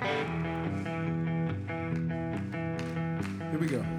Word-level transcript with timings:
Here 0.00 0.08
we 3.58 3.66
go. 3.66 3.97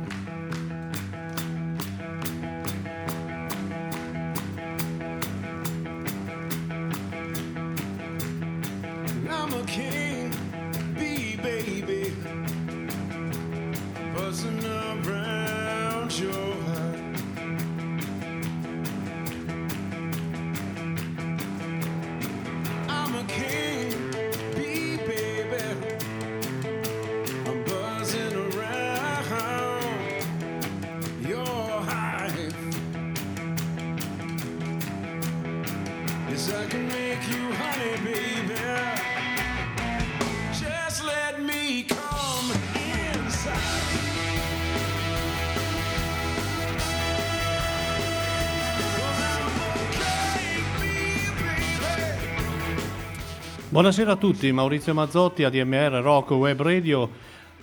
Buonasera 53.79 54.11
a 54.11 54.17
tutti, 54.17 54.51
Maurizio 54.51 54.93
Mazzotti, 54.93 55.45
ADMR 55.45 56.01
Rock 56.01 56.31
Web 56.31 56.61
Radio, 56.61 57.09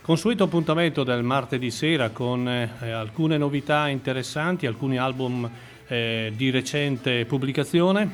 consueto 0.01 0.45
appuntamento 0.45 1.03
del 1.03 1.21
martedì 1.21 1.69
sera 1.69 2.09
con 2.09 2.49
eh, 2.49 2.89
alcune 2.89 3.37
novità 3.37 3.87
interessanti, 3.87 4.65
alcuni 4.65 4.97
album 4.97 5.47
eh, 5.85 6.33
di 6.35 6.49
recente 6.49 7.23
pubblicazione. 7.25 8.09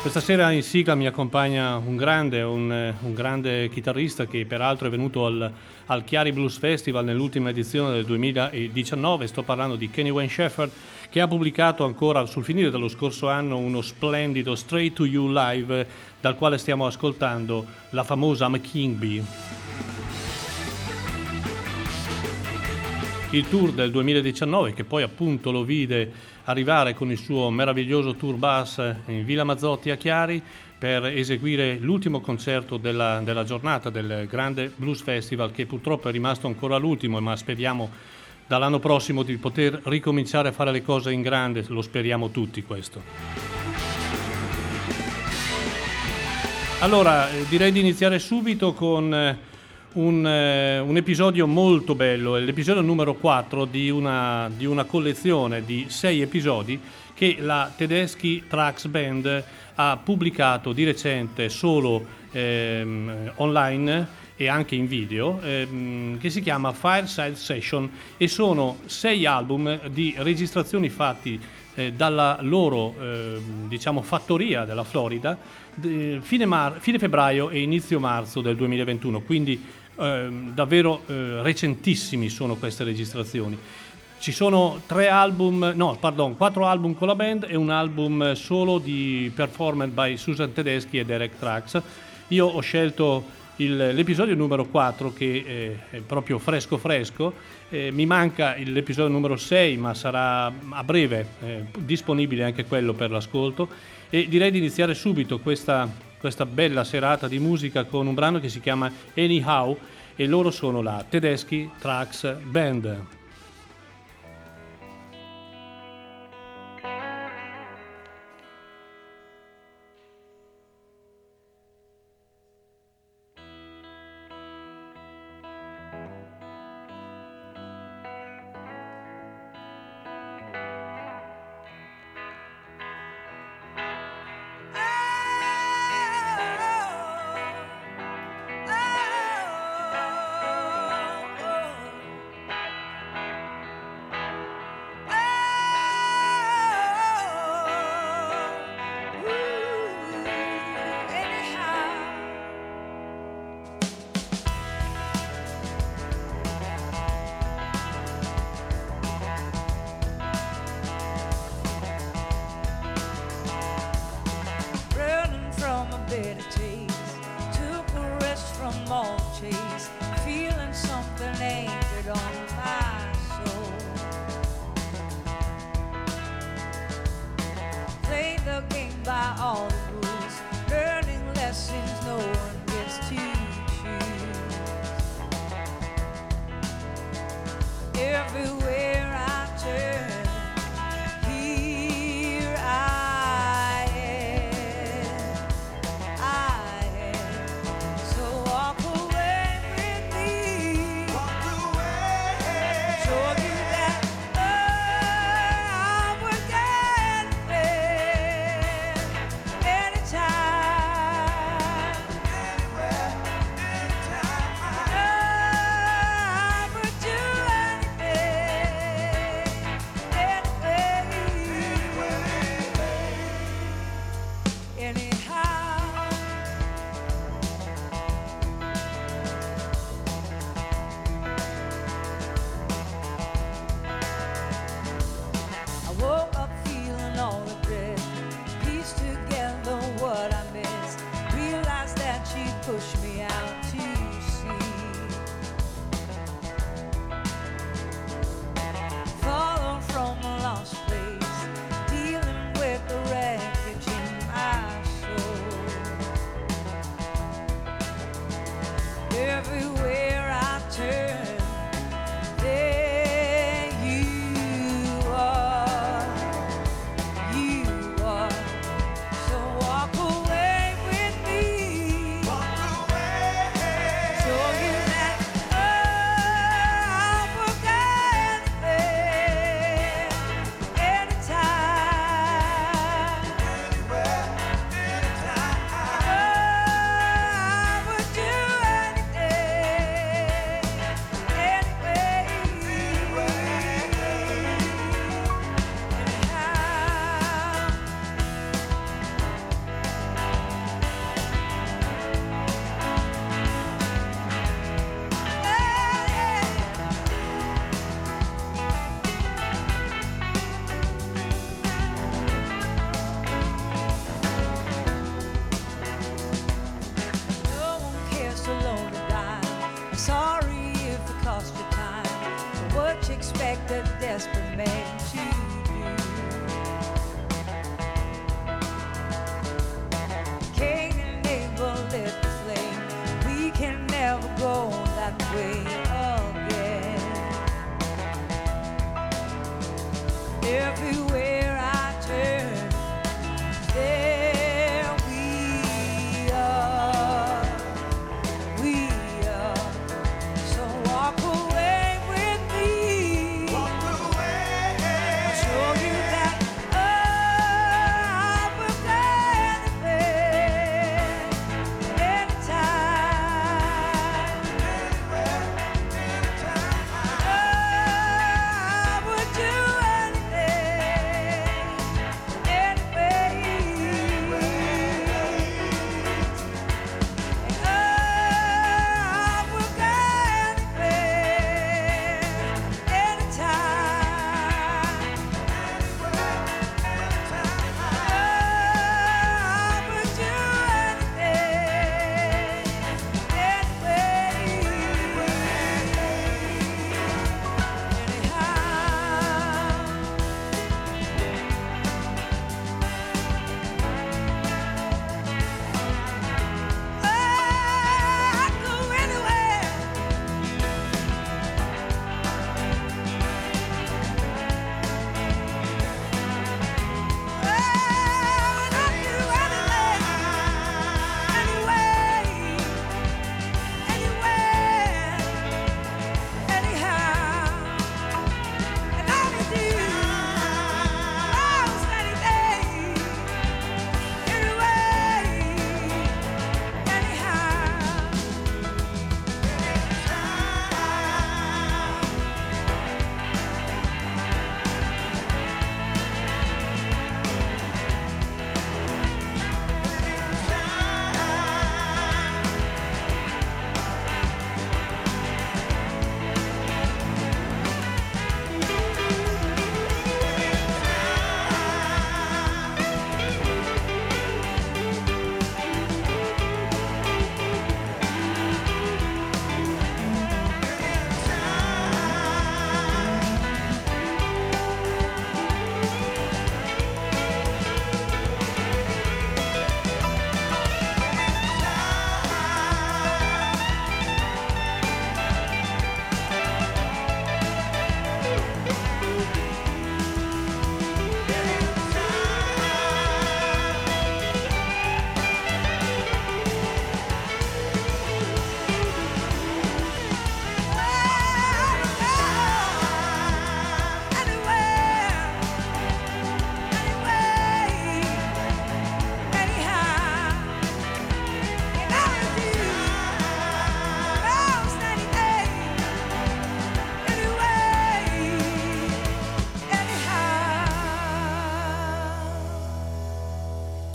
Questa 0.00 0.20
sera 0.20 0.50
in 0.52 0.62
sigla 0.62 0.94
mi 0.94 1.06
accompagna 1.06 1.76
un 1.76 1.96
grande, 1.96 2.40
un, 2.40 2.72
eh, 2.72 2.94
un 3.02 3.12
grande 3.12 3.68
chitarrista 3.68 4.24
che 4.24 4.46
peraltro 4.46 4.86
è 4.86 4.90
venuto 4.90 5.26
al, 5.26 5.52
al 5.84 6.04
Chiari 6.04 6.32
Blues 6.32 6.56
Festival 6.56 7.04
nell'ultima 7.04 7.50
edizione 7.50 7.92
del 7.92 8.06
2019, 8.06 9.26
sto 9.26 9.42
parlando 9.42 9.76
di 9.76 9.90
Kenny 9.90 10.08
Wayne 10.08 10.30
Shepherd 10.30 10.70
che 11.10 11.20
ha 11.20 11.26
pubblicato 11.26 11.84
ancora 11.84 12.24
sul 12.26 12.44
finire 12.44 12.70
dello 12.70 12.86
scorso 12.86 13.28
anno 13.28 13.58
uno 13.58 13.82
splendido 13.82 14.54
Straight 14.54 14.94
to 14.94 15.04
You 15.04 15.28
Live 15.32 15.86
dal 16.20 16.36
quale 16.36 16.56
stiamo 16.56 16.86
ascoltando 16.86 17.66
la 17.90 18.04
famosa 18.04 18.46
I'm 18.46 18.54
a 18.54 18.58
King 18.58 18.94
Bee. 18.96 19.24
Il 23.30 23.48
tour 23.48 23.72
del 23.72 23.90
2019 23.90 24.72
che 24.72 24.84
poi 24.84 25.02
appunto 25.02 25.50
lo 25.50 25.64
vide 25.64 26.12
arrivare 26.44 26.94
con 26.94 27.10
il 27.10 27.18
suo 27.18 27.50
meraviglioso 27.50 28.14
tour 28.14 28.36
bus 28.36 28.80
in 29.06 29.24
Villa 29.24 29.44
Mazzotti 29.44 29.90
a 29.90 29.96
Chiari 29.96 30.40
per 30.78 31.06
eseguire 31.06 31.76
l'ultimo 31.78 32.20
concerto 32.20 32.76
della, 32.76 33.20
della 33.22 33.44
giornata 33.44 33.90
del 33.90 34.26
grande 34.28 34.72
Blues 34.74 35.02
Festival 35.02 35.50
che 35.50 35.66
purtroppo 35.66 36.08
è 36.08 36.12
rimasto 36.12 36.46
ancora 36.46 36.76
l'ultimo 36.76 37.20
ma 37.20 37.36
speriamo 37.36 38.18
dall'anno 38.50 38.80
prossimo 38.80 39.22
di 39.22 39.36
poter 39.36 39.80
ricominciare 39.84 40.48
a 40.48 40.52
fare 40.52 40.72
le 40.72 40.82
cose 40.82 41.12
in 41.12 41.22
grande, 41.22 41.64
lo 41.68 41.82
speriamo 41.82 42.30
tutti 42.30 42.64
questo. 42.64 43.00
Allora, 46.80 47.30
eh, 47.30 47.44
direi 47.48 47.70
di 47.70 47.78
iniziare 47.78 48.18
subito 48.18 48.72
con 48.72 49.14
eh, 49.14 49.38
un, 49.92 50.26
eh, 50.26 50.80
un 50.80 50.96
episodio 50.96 51.46
molto 51.46 51.94
bello, 51.94 52.34
è 52.34 52.40
l'episodio 52.40 52.82
numero 52.82 53.14
4 53.14 53.66
di 53.66 53.88
una, 53.88 54.50
di 54.52 54.64
una 54.64 54.82
collezione 54.82 55.64
di 55.64 55.86
sei 55.86 56.20
episodi 56.20 56.80
che 57.14 57.36
la 57.38 57.72
Tedeschi 57.76 58.46
Trax 58.48 58.88
Band 58.88 59.44
ha 59.76 59.96
pubblicato 60.02 60.72
di 60.72 60.82
recente 60.82 61.48
solo 61.50 62.04
ehm, 62.32 63.30
online 63.36 64.18
e 64.40 64.48
anche 64.48 64.74
in 64.74 64.86
video, 64.86 65.38
ehm, 65.42 66.16
che 66.16 66.30
si 66.30 66.40
chiama 66.40 66.72
Fireside 66.72 67.34
Session 67.34 67.90
e 68.16 68.26
sono 68.26 68.78
sei 68.86 69.26
album 69.26 69.88
di 69.88 70.14
registrazioni 70.16 70.88
fatti 70.88 71.38
eh, 71.74 71.92
dalla 71.92 72.38
loro 72.40 72.94
eh, 72.98 73.38
diciamo, 73.68 74.00
fattoria 74.00 74.64
della 74.64 74.82
Florida 74.82 75.36
fine, 76.20 76.46
mar- 76.46 76.80
fine 76.80 76.98
febbraio 76.98 77.50
e 77.50 77.60
inizio 77.60 78.00
marzo 78.00 78.40
del 78.40 78.56
2021, 78.56 79.20
quindi 79.20 79.62
ehm, 79.98 80.54
davvero 80.54 81.02
eh, 81.06 81.42
recentissimi 81.42 82.30
sono 82.30 82.56
queste 82.56 82.82
registrazioni. 82.82 83.58
Ci 84.20 84.32
sono 84.32 84.80
tre 84.86 85.08
album, 85.08 85.74
no, 85.76 85.98
pardon, 86.00 86.34
quattro 86.38 86.64
album 86.64 86.94
con 86.94 87.08
la 87.08 87.14
band 87.14 87.44
e 87.46 87.56
un 87.56 87.68
album 87.68 88.32
solo 88.32 88.78
di 88.78 89.30
performance 89.34 89.92
by 89.92 90.16
Susan 90.16 90.50
Tedeschi 90.50 90.98
e 90.98 91.04
Derek 91.04 91.38
Trax. 91.38 91.82
Io 92.28 92.46
ho 92.46 92.60
scelto 92.60 93.38
il- 93.62 93.90
l'episodio 93.94 94.34
numero 94.34 94.64
4 94.66 95.12
che 95.12 95.44
eh, 95.46 95.78
è 95.90 96.00
proprio 96.00 96.38
fresco 96.38 96.76
fresco. 96.78 97.32
Eh, 97.68 97.90
mi 97.92 98.06
manca 98.06 98.54
l'episodio 98.58 99.12
numero 99.12 99.36
6, 99.36 99.76
ma 99.76 99.94
sarà 99.94 100.46
a 100.46 100.84
breve 100.84 101.26
eh, 101.42 101.64
disponibile 101.78 102.44
anche 102.44 102.64
quello 102.64 102.92
per 102.94 103.10
l'ascolto. 103.10 103.68
E 104.10 104.26
direi 104.28 104.50
di 104.50 104.58
iniziare 104.58 104.94
subito 104.94 105.38
questa, 105.38 105.88
questa 106.18 106.46
bella 106.46 106.84
serata 106.84 107.28
di 107.28 107.38
musica 107.38 107.84
con 107.84 108.06
un 108.06 108.14
brano 108.14 108.40
che 108.40 108.48
si 108.48 108.60
chiama 108.60 108.90
Anyhow 109.16 109.78
e 110.16 110.26
loro 110.26 110.50
sono 110.50 110.82
la 110.82 111.04
Tedeschi 111.08 111.70
Trax 111.78 112.34
Band. 112.42 113.19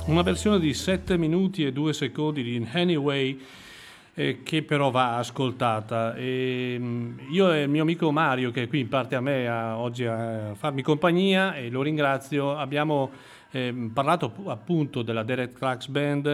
Una 0.07 0.21
versione 0.21 0.59
di 0.59 0.73
7 0.73 1.17
minuti 1.17 1.65
e 1.65 1.71
2 1.71 1.93
secondi 1.93 2.43
di 2.43 2.67
Anyway 2.73 3.39
eh, 4.13 4.43
che 4.43 4.61
però 4.61 4.91
va 4.91 5.17
ascoltata. 5.17 6.15
E, 6.15 6.75
mm, 6.79 7.17
io 7.31 7.51
e 7.51 7.63
il 7.63 7.69
mio 7.69 7.81
amico 7.81 8.11
Mario, 8.11 8.51
che 8.51 8.63
è 8.63 8.67
qui 8.67 8.81
in 8.81 8.87
parte 8.87 9.15
a 9.15 9.21
me 9.21 9.47
a, 9.47 9.77
oggi 9.77 10.05
a 10.05 10.53
farmi 10.53 10.83
compagnia, 10.83 11.55
e 11.55 11.69
lo 11.69 11.81
ringrazio, 11.81 12.55
abbiamo 12.55 13.09
eh, 13.51 13.73
parlato 13.93 14.31
appunto 14.45 15.01
della 15.01 15.23
Derek 15.23 15.57
Tracks 15.57 15.87
Band 15.87 16.25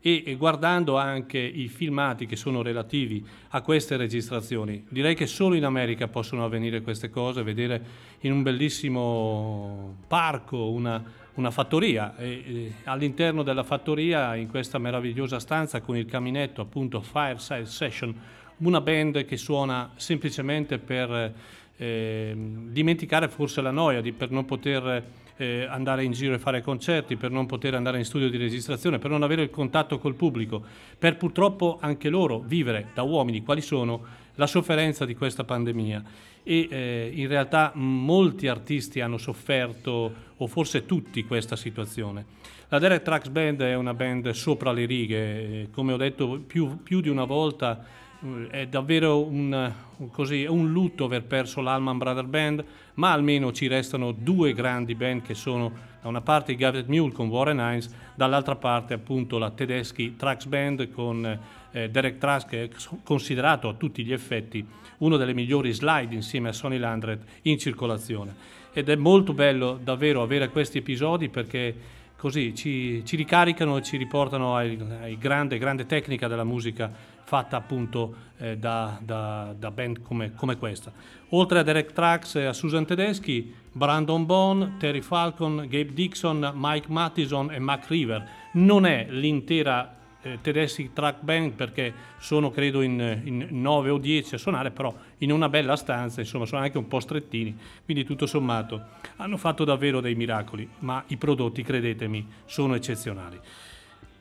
e, 0.00 0.22
e, 0.26 0.34
guardando 0.36 0.98
anche 0.98 1.38
i 1.38 1.68
filmati 1.68 2.26
che 2.26 2.36
sono 2.36 2.62
relativi 2.62 3.24
a 3.50 3.60
queste 3.62 3.96
registrazioni. 3.96 4.84
Direi 4.88 5.14
che 5.14 5.26
solo 5.26 5.54
in 5.54 5.64
America 5.64 6.08
possono 6.08 6.44
avvenire 6.44 6.82
queste 6.82 7.10
cose, 7.10 7.42
vedere 7.42 8.08
in 8.20 8.32
un 8.32 8.42
bellissimo 8.42 9.98
parco 10.08 10.70
una, 10.70 11.02
una 11.40 11.50
fattoria 11.50 12.14
e, 12.16 12.72
all'interno 12.84 13.42
della 13.42 13.64
fattoria 13.64 14.36
in 14.36 14.48
questa 14.48 14.78
meravigliosa 14.78 15.40
stanza 15.40 15.80
con 15.80 15.96
il 15.96 16.04
caminetto 16.04 16.60
appunto 16.60 17.00
Fireside 17.00 17.66
Session 17.66 18.14
una 18.58 18.80
band 18.80 19.24
che 19.24 19.38
suona 19.38 19.90
semplicemente 19.96 20.78
per 20.78 21.32
eh, 21.76 22.34
dimenticare 22.36 23.28
forse 23.28 23.62
la 23.62 23.70
noia 23.70 24.02
di, 24.02 24.12
per 24.12 24.30
non 24.30 24.44
poter 24.44 25.02
eh, 25.36 25.66
andare 25.66 26.04
in 26.04 26.12
giro 26.12 26.34
e 26.34 26.38
fare 26.38 26.60
concerti, 26.60 27.16
per 27.16 27.30
non 27.30 27.46
poter 27.46 27.74
andare 27.74 27.96
in 27.96 28.04
studio 28.04 28.28
di 28.28 28.36
registrazione, 28.36 28.98
per 28.98 29.10
non 29.10 29.22
avere 29.22 29.42
il 29.42 29.48
contatto 29.48 29.98
col 29.98 30.14
pubblico, 30.14 30.62
per 30.98 31.16
purtroppo 31.16 31.78
anche 31.80 32.10
loro 32.10 32.40
vivere 32.40 32.88
da 32.92 33.02
uomini 33.02 33.42
quali 33.42 33.62
sono 33.62 34.02
la 34.34 34.46
sofferenza 34.46 35.06
di 35.06 35.14
questa 35.14 35.44
pandemia. 35.44 36.02
E 36.42 36.68
eh, 36.70 37.10
in 37.14 37.28
realtà 37.28 37.72
molti 37.74 38.48
artisti 38.48 39.00
hanno 39.00 39.18
sofferto, 39.18 40.28
o 40.36 40.46
forse 40.46 40.86
tutti, 40.86 41.24
questa 41.24 41.56
situazione. 41.56 42.24
La 42.68 42.78
Derek 42.78 43.02
Tracks 43.02 43.28
Band 43.28 43.62
è 43.62 43.74
una 43.74 43.94
band 43.94 44.30
sopra 44.30 44.72
le 44.72 44.86
righe, 44.86 45.16
eh, 45.62 45.68
come 45.70 45.92
ho 45.92 45.96
detto 45.96 46.40
più, 46.46 46.82
più 46.82 47.00
di 47.00 47.08
una 47.08 47.24
volta 47.24 47.84
eh, 48.22 48.48
è 48.48 48.66
davvero 48.68 49.24
un, 49.24 49.72
così, 50.12 50.44
un, 50.44 50.70
lutto 50.70 51.04
aver 51.04 51.24
perso 51.24 51.60
l'Alman 51.60 51.98
Brother 51.98 52.26
Band, 52.26 52.64
ma 52.94 53.12
almeno 53.12 53.52
ci 53.52 53.66
restano 53.66 54.12
due 54.12 54.52
grandi 54.52 54.94
band 54.94 55.22
che 55.22 55.34
sono 55.34 55.88
da 56.00 56.08
una 56.08 56.20
parte 56.20 56.52
i 56.52 56.56
Gathered 56.56 56.88
Mule 56.88 57.12
con 57.12 57.28
Warren 57.28 57.58
Hines, 57.58 57.92
dall'altra 58.14 58.56
parte 58.56 58.94
appunto 58.94 59.38
la 59.38 59.50
Tedeschi 59.50 60.16
Trax 60.16 60.46
Band 60.46 60.90
con 60.90 61.38
eh, 61.72 61.90
Derek 61.90 62.18
Trax 62.18 62.46
che 62.46 62.64
è 62.64 62.68
considerato 63.02 63.68
a 63.68 63.74
tutti 63.74 64.04
gli 64.04 64.12
effetti 64.12 64.64
uno 64.98 65.16
delle 65.16 65.34
migliori 65.34 65.72
slide 65.72 66.14
insieme 66.14 66.48
a 66.48 66.52
Sonny 66.52 66.78
Landret 66.78 67.22
in 67.42 67.58
circolazione. 67.58 68.58
Ed 68.72 68.88
è 68.88 68.96
molto 68.96 69.32
bello 69.32 69.78
davvero 69.82 70.22
avere 70.22 70.48
questi 70.48 70.78
episodi 70.78 71.28
perché 71.28 71.74
così 72.16 72.54
ci, 72.54 73.02
ci 73.04 73.16
ricaricano 73.16 73.78
e 73.78 73.82
ci 73.82 73.96
riportano 73.96 74.54
ai 74.54 75.16
grande, 75.18 75.58
grande 75.58 75.86
tecnica 75.86 76.28
della 76.28 76.44
musica 76.44 76.92
fatta 77.30 77.56
appunto 77.56 78.14
eh, 78.38 78.58
da, 78.58 78.98
da, 79.00 79.54
da, 79.56 79.70
band 79.70 80.02
come, 80.02 80.34
come, 80.34 80.56
questa. 80.56 80.92
Oltre 81.28 81.60
a 81.60 81.62
Derek 81.62 81.92
Trax 81.92 82.34
e 82.34 82.44
a 82.44 82.52
Susan 82.52 82.84
Tedeschi, 82.84 83.54
Brandon 83.70 84.26
Bone, 84.26 84.74
Terry 84.78 85.00
Falcon, 85.00 85.66
Gabe 85.68 85.94
Dixon, 85.94 86.50
Mike 86.56 86.88
Mattison 86.90 87.52
e 87.52 87.60
Mac 87.60 87.86
River. 87.86 88.28
Non 88.54 88.84
è 88.84 89.06
l'intera 89.08 89.99
eh, 90.22 90.38
Tedeschi 90.40 90.90
Track 90.92 91.22
Band 91.22 91.52
perché 91.52 91.92
sono 92.18 92.50
credo 92.50 92.82
in, 92.82 93.20
in 93.24 93.46
9 93.50 93.90
o 93.90 93.98
10 93.98 94.34
a 94.34 94.38
suonare, 94.38 94.70
però 94.70 94.94
in 95.18 95.32
una 95.32 95.48
bella 95.48 95.76
stanza, 95.76 96.20
insomma 96.20 96.46
sono 96.46 96.62
anche 96.62 96.78
un 96.78 96.88
po' 96.88 97.00
strettini, 97.00 97.56
quindi 97.84 98.04
tutto 98.04 98.26
sommato 98.26 98.82
hanno 99.16 99.36
fatto 99.36 99.64
davvero 99.64 100.00
dei 100.00 100.14
miracoli, 100.14 100.68
ma 100.80 101.02
i 101.08 101.16
prodotti, 101.16 101.62
credetemi, 101.62 102.26
sono 102.44 102.74
eccezionali. 102.74 103.38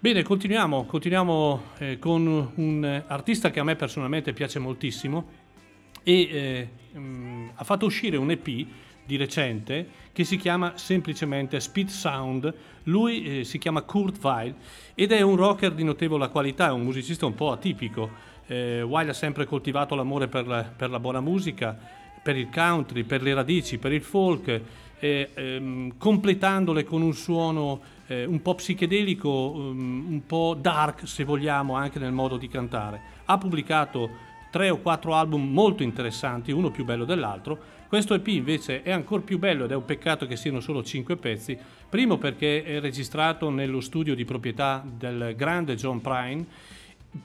Bene, 0.01 0.23
continuiamo, 0.23 0.85
continuiamo 0.85 1.61
eh, 1.79 1.99
con 1.99 2.51
un 2.55 3.03
artista 3.07 3.51
che 3.51 3.59
a 3.59 3.63
me 3.63 3.75
personalmente 3.75 4.31
piace 4.31 4.57
moltissimo 4.57 5.27
e 6.03 6.21
eh, 6.21 6.69
mh, 6.93 6.99
mm, 6.99 7.47
ha 7.55 7.63
fatto 7.65 7.85
uscire 7.85 8.15
un 8.15 8.31
EP 8.31 8.65
di 9.09 9.17
recente 9.17 9.87
che 10.13 10.23
si 10.23 10.37
chiama 10.37 10.73
semplicemente 10.75 11.59
Speed 11.59 11.87
Sound. 11.87 12.53
Lui 12.83 13.39
eh, 13.39 13.43
si 13.43 13.57
chiama 13.57 13.81
Kurt 13.81 14.23
Weil 14.23 14.53
ed 14.93 15.11
è 15.11 15.21
un 15.21 15.35
rocker 15.35 15.73
di 15.73 15.83
notevole 15.83 16.29
qualità, 16.29 16.67
è 16.67 16.71
un 16.71 16.83
musicista 16.83 17.25
un 17.25 17.33
po' 17.33 17.51
atipico. 17.51 18.27
Eh, 18.45 18.83
Weil 18.83 19.09
ha 19.09 19.13
sempre 19.13 19.45
coltivato 19.45 19.95
l'amore 19.95 20.27
per 20.27 20.45
la, 20.45 20.61
per 20.63 20.91
la 20.91 20.99
buona 20.99 21.21
musica, 21.21 21.75
per 22.21 22.37
il 22.37 22.49
country, 22.53 23.03
per 23.03 23.23
le 23.23 23.33
radici, 23.33 23.79
per 23.79 23.93
il 23.93 24.03
folk, 24.03 24.61
eh, 24.99 25.29
ehm, 25.33 25.97
completandole 25.97 26.83
con 26.83 27.01
un 27.01 27.13
suono 27.13 27.81
eh, 28.05 28.25
un 28.25 28.41
po' 28.43 28.55
psichedelico, 28.55 29.29
um, 29.29 30.05
un 30.09 30.25
po' 30.27 30.55
dark 30.59 31.07
se 31.07 31.23
vogliamo 31.23 31.73
anche 31.73 31.97
nel 31.97 32.11
modo 32.11 32.37
di 32.37 32.47
cantare. 32.47 33.01
Ha 33.25 33.37
pubblicato 33.39 34.27
tre 34.51 34.69
o 34.69 34.77
quattro 34.77 35.13
album 35.13 35.51
molto 35.51 35.81
interessanti, 35.83 36.51
uno 36.51 36.69
più 36.69 36.85
bello 36.85 37.05
dell'altro. 37.05 37.77
Questo 37.89 38.13
EP 38.13 38.27
invece 38.27 38.84
è 38.84 38.91
ancora 38.91 39.24
più 39.24 39.39
bello 39.39 39.63
ed 39.63 39.72
è 39.72 39.75
un 39.75 39.84
peccato 39.84 40.27
che 40.27 40.36
siano 40.36 40.60
solo 40.60 40.84
cinque 40.84 41.15
pezzi. 41.15 41.58
Primo 41.89 42.19
perché 42.19 42.63
è 42.63 42.79
registrato 42.79 43.50
nello 43.50 43.81
studio 43.81 44.13
di 44.13 44.25
proprietà 44.25 44.86
del 44.88 45.34
grande 45.36 45.74
John 45.74 46.00
Prine 46.00 46.46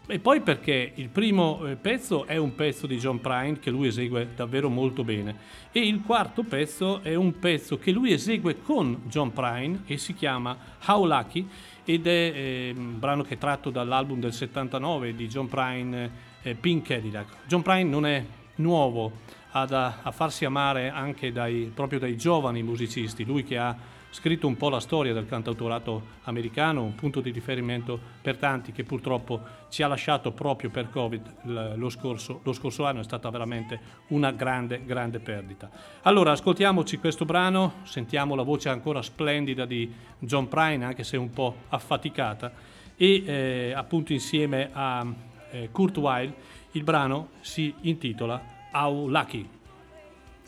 e 0.06 0.18
poi 0.21 0.40
perché 0.40 0.92
il 0.94 1.11
primo 1.11 1.66
eh, 1.66 1.76
pezzo 1.76 2.25
è 2.25 2.38
un 2.38 2.54
pezzo 2.54 2.87
di 2.87 2.97
John 2.97 3.21
Prine 3.21 3.59
che 3.59 3.68
lui 3.68 3.88
esegue 3.88 4.30
davvero 4.35 4.71
molto 4.71 5.04
bene 5.04 5.37
e 5.71 5.87
il 5.87 6.00
quarto 6.00 6.44
pezzo 6.44 7.02
è 7.02 7.14
un 7.14 7.38
pezzo 7.38 7.76
che 7.76 7.90
lui 7.90 8.14
esegue 8.14 8.62
con 8.62 9.02
John 9.04 9.35
Prine 9.35 9.83
e 9.85 9.99
si 9.99 10.14
chiama 10.14 10.56
How 10.87 11.04
Lucky 11.04 11.47
ed 11.85 12.06
è 12.06 12.33
eh, 12.35 12.75
un 12.75 12.99
brano 12.99 13.23
che 13.23 13.35
è 13.35 13.38
tratto 13.38 13.68
dall'album 13.68 14.18
del 14.18 14.33
79 14.33 15.14
di 15.14 15.28
John 15.28 15.47
Prine 15.47 16.11
eh, 16.40 16.54
Pink 16.54 16.87
Cadillac. 16.87 17.47
John 17.47 17.61
Prine 17.61 17.85
non 17.90 18.06
è 18.06 18.25
nuovo 18.56 19.42
ad, 19.56 19.73
a, 19.73 20.11
farsi 20.11 20.44
amare 20.44 20.90
anche 20.90 21.30
dai, 21.30 21.70
proprio 21.73 22.00
dai 22.00 22.16
giovani 22.16 22.62
musicisti, 22.62 23.25
lui 23.25 23.44
che 23.44 23.56
ha 23.56 23.76
scritto 24.11 24.46
un 24.46 24.56
po' 24.56 24.68
la 24.68 24.80
storia 24.80 25.12
del 25.12 25.26
cantautorato 25.26 26.02
americano, 26.25 26.82
un 26.82 26.94
punto 26.94 27.20
di 27.20 27.30
riferimento 27.30 27.99
per 28.20 28.37
tanti 28.37 28.73
che 28.73 28.84
purtroppo 28.84 29.40
ci 29.68 29.82
ha 29.82 29.88
lasciato 29.88 30.32
proprio 30.32 30.70
per 30.70 30.88
Covid 30.90 31.75
lo 31.76 31.88
scorso, 31.88 32.40
lo 32.42 32.52
scorso 32.52 32.84
anno, 32.84 33.00
è 33.00 33.04
stata 33.04 33.28
veramente 33.30 33.80
una 34.08 34.32
grande, 34.32 34.84
grande 34.84 35.18
perdita. 35.18 35.70
Allora, 36.02 36.32
ascoltiamoci 36.32 36.99
questo 36.99 37.25
brano, 37.25 37.75
sentiamo 37.82 38.34
la 38.34 38.42
voce 38.42 38.68
ancora 38.68 39.02
splendida 39.02 39.64
di 39.64 39.92
John 40.18 40.49
Prine, 40.49 40.84
anche 40.84 41.04
se 41.04 41.16
un 41.16 41.30
po' 41.30 41.54
affaticata, 41.68 42.52
e 42.96 43.23
eh, 43.25 43.73
appunto 43.75 44.12
insieme 44.12 44.70
a 44.73 45.04
eh, 45.50 45.68
Kurt 45.70 45.96
Weill 45.96 46.32
il 46.73 46.82
brano 46.82 47.30
si 47.40 47.73
intitola 47.82 48.53
How 48.74 48.90
Lucky. 48.90 49.48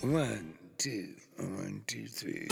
One, 0.00 0.54
two, 0.78 1.10
one, 1.38 1.82
two, 1.86 2.08
three. 2.08 2.48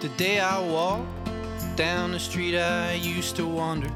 The 0.00 0.08
day 0.16 0.38
I 0.38 0.60
walked 0.60 1.23
down 1.76 2.12
the 2.12 2.20
street 2.20 2.56
I 2.56 2.92
used 2.92 3.34
to 3.36 3.46
wander. 3.46 3.90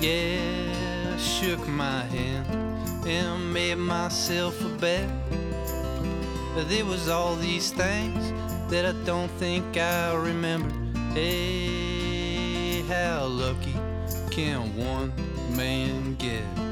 Yeah, 0.00 1.14
I 1.14 1.18
shook 1.18 1.66
my 1.68 2.02
hand 2.02 2.46
and 3.06 3.52
made 3.52 3.76
myself 3.76 4.60
a 4.64 4.68
bet. 4.78 5.08
But 6.54 6.68
there 6.68 6.84
was 6.84 7.08
all 7.08 7.36
these 7.36 7.70
things 7.70 8.32
that 8.70 8.84
I 8.84 8.92
don't 9.04 9.30
think 9.32 9.76
I 9.76 10.14
remember. 10.14 10.70
Hey, 11.14 12.82
how 12.88 13.26
lucky 13.26 13.74
can 14.30 14.74
one 14.76 15.12
man 15.56 16.16
get? 16.16 16.69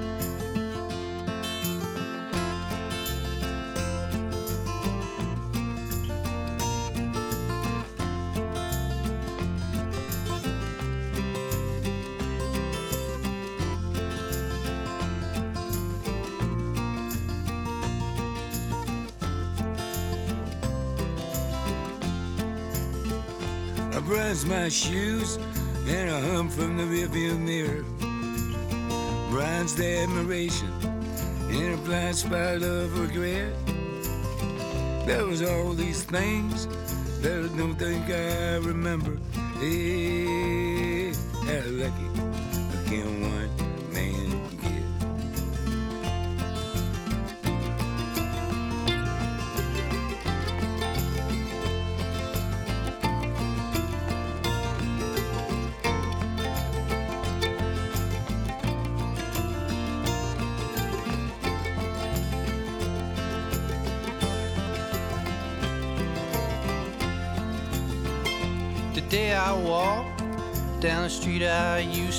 My 24.49 24.69
shoes 24.71 25.37
and 25.87 26.09
a 26.09 26.21
hum 26.21 26.49
from 26.49 26.79
the 26.79 26.83
rearview 26.85 27.39
mirror. 27.39 27.85
Bronze 29.31 29.75
the 29.75 29.99
admiration 29.99 30.73
in 31.51 31.75
a 31.75 31.77
blind 31.79 32.17
spot 32.17 32.63
of 32.63 32.99
regret. 32.99 33.53
There 35.07 35.27
was 35.27 35.43
all 35.43 35.75
these 35.75 36.03
things 36.05 36.67
that 37.21 37.51
I 37.53 37.57
don't 37.59 37.75
think 37.75 38.09
I 38.09 38.57
remember. 38.57 39.19
Hey, 39.61 41.13
how 41.45 41.69
lucky 41.69 42.08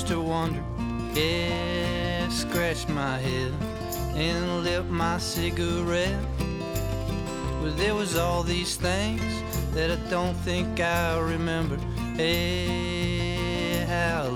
used 0.00 0.12
to 0.12 0.20
wonder. 0.20 0.62
Yeah, 1.12 2.26
scratch 2.30 2.88
my 2.88 3.18
head 3.18 3.52
and 4.14 4.64
lit 4.64 4.86
my 4.86 5.18
cigarette. 5.18 6.18
Well, 7.60 7.74
there 7.76 7.94
was 7.94 8.16
all 8.16 8.42
these 8.42 8.76
things 8.76 9.22
that 9.74 9.90
I 9.90 9.96
don't 10.08 10.36
think 10.36 10.80
I 10.80 11.18
remember. 11.18 11.76
Hey, 12.16 13.84
how 13.86 14.29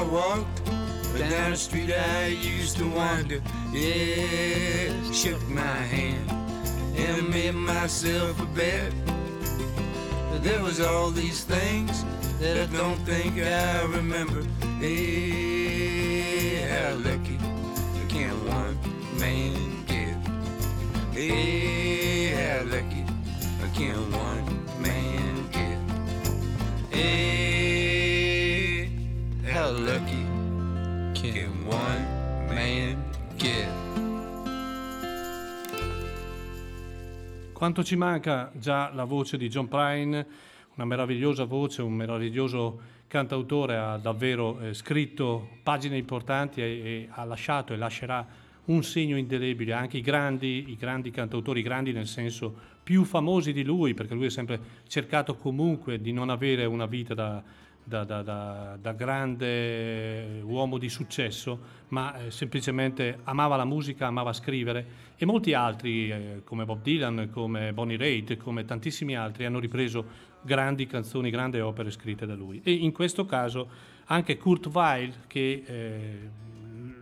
I 0.00 0.02
walked 0.04 0.64
down 1.18 1.50
the 1.50 1.56
street, 1.58 1.92
I 1.92 2.28
used 2.28 2.78
to 2.78 2.88
wander. 2.88 3.42
Yeah, 3.70 5.12
shook 5.12 5.46
my 5.46 5.60
hand 5.60 6.30
and 6.96 7.28
made 7.28 7.52
myself 7.54 8.40
a 8.40 8.46
bet. 8.46 8.94
But 10.30 10.42
there 10.42 10.62
was 10.62 10.80
all 10.80 11.10
these 11.10 11.44
things 11.44 12.02
that 12.40 12.56
I 12.56 12.66
don't 12.74 12.96
think 13.04 13.42
I 13.44 13.82
remember. 13.82 14.42
Hey, 14.80 16.62
how 16.62 16.94
lucky 16.94 17.36
I 17.36 18.06
can 18.08 18.32
one 18.48 18.78
man 19.18 19.84
get? 19.84 20.16
Hey, 21.12 22.28
how 22.40 22.64
lucky 22.64 23.04
I 23.62 23.68
can 23.76 24.10
one 24.12 24.29
Quanto 37.60 37.84
ci 37.84 37.94
manca 37.94 38.50
già 38.54 38.90
la 38.94 39.04
voce 39.04 39.36
di 39.36 39.50
John 39.50 39.68
Prine, 39.68 40.26
una 40.76 40.86
meravigliosa 40.86 41.44
voce, 41.44 41.82
un 41.82 41.92
meraviglioso 41.92 42.80
cantautore, 43.06 43.76
ha 43.76 43.98
davvero 43.98 44.58
eh, 44.60 44.72
scritto 44.72 45.46
pagine 45.62 45.98
importanti 45.98 46.62
e, 46.62 46.64
e 46.64 47.08
ha 47.10 47.22
lasciato 47.24 47.74
e 47.74 47.76
lascerà 47.76 48.26
un 48.64 48.82
segno 48.82 49.18
indelebile. 49.18 49.74
Anche 49.74 49.98
i 49.98 50.00
grandi, 50.00 50.70
i 50.70 50.76
grandi 50.76 51.10
cantautori, 51.10 51.60
grandi 51.60 51.92
nel 51.92 52.06
senso 52.06 52.50
più 52.82 53.04
famosi 53.04 53.52
di 53.52 53.62
lui, 53.62 53.92
perché 53.92 54.14
lui 54.14 54.24
ha 54.24 54.30
sempre 54.30 54.58
cercato 54.86 55.36
comunque 55.36 56.00
di 56.00 56.12
non 56.12 56.30
avere 56.30 56.64
una 56.64 56.86
vita 56.86 57.12
da, 57.12 57.42
da, 57.90 58.04
da, 58.04 58.22
da, 58.22 58.78
da 58.80 58.92
grande 58.92 60.40
uomo 60.44 60.78
di 60.78 60.88
successo, 60.88 61.58
ma 61.88 62.16
eh, 62.16 62.30
semplicemente 62.30 63.18
amava 63.24 63.56
la 63.56 63.64
musica, 63.64 64.06
amava 64.06 64.32
scrivere 64.32 65.08
e 65.16 65.26
molti 65.26 65.54
altri, 65.54 66.08
eh, 66.08 66.42
come 66.44 66.64
Bob 66.64 66.82
Dylan, 66.82 67.30
come 67.32 67.72
Bonnie 67.72 67.96
Raitt, 67.96 68.36
come 68.36 68.64
tantissimi 68.64 69.16
altri, 69.16 69.44
hanno 69.44 69.58
ripreso 69.58 70.28
grandi 70.40 70.86
canzoni, 70.86 71.30
grandi 71.30 71.58
opere 71.58 71.90
scritte 71.90 72.26
da 72.26 72.34
lui. 72.34 72.60
E 72.62 72.72
in 72.72 72.92
questo 72.92 73.26
caso 73.26 73.68
anche 74.04 74.36
Kurt 74.36 74.66
Weill, 74.66 75.12
che 75.26 75.64
eh, 75.66 76.30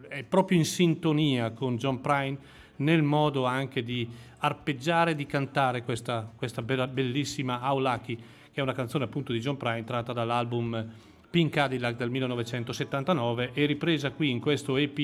è 0.08 0.22
proprio 0.22 0.56
in 0.56 0.64
sintonia 0.64 1.50
con 1.50 1.76
John 1.76 2.00
Prine 2.00 2.38
nel 2.76 3.02
modo 3.02 3.44
anche 3.44 3.82
di 3.82 4.08
arpeggiare, 4.38 5.14
di 5.14 5.26
cantare 5.26 5.82
questa, 5.82 6.32
questa 6.34 6.62
bella- 6.62 6.86
bellissima 6.86 7.60
Aulaki, 7.60 8.18
è 8.60 8.62
una 8.62 8.72
canzone 8.72 9.04
appunto 9.04 9.32
di 9.32 9.40
John 9.40 9.56
Prine 9.56 9.84
tratta 9.84 10.12
dall'album 10.12 10.86
Pink 11.30 11.52
Cadillac 11.52 11.96
del 11.96 12.10
1979 12.10 13.50
e 13.52 13.66
ripresa 13.66 14.10
qui 14.10 14.30
in 14.30 14.40
questo 14.40 14.76
EP 14.76 14.96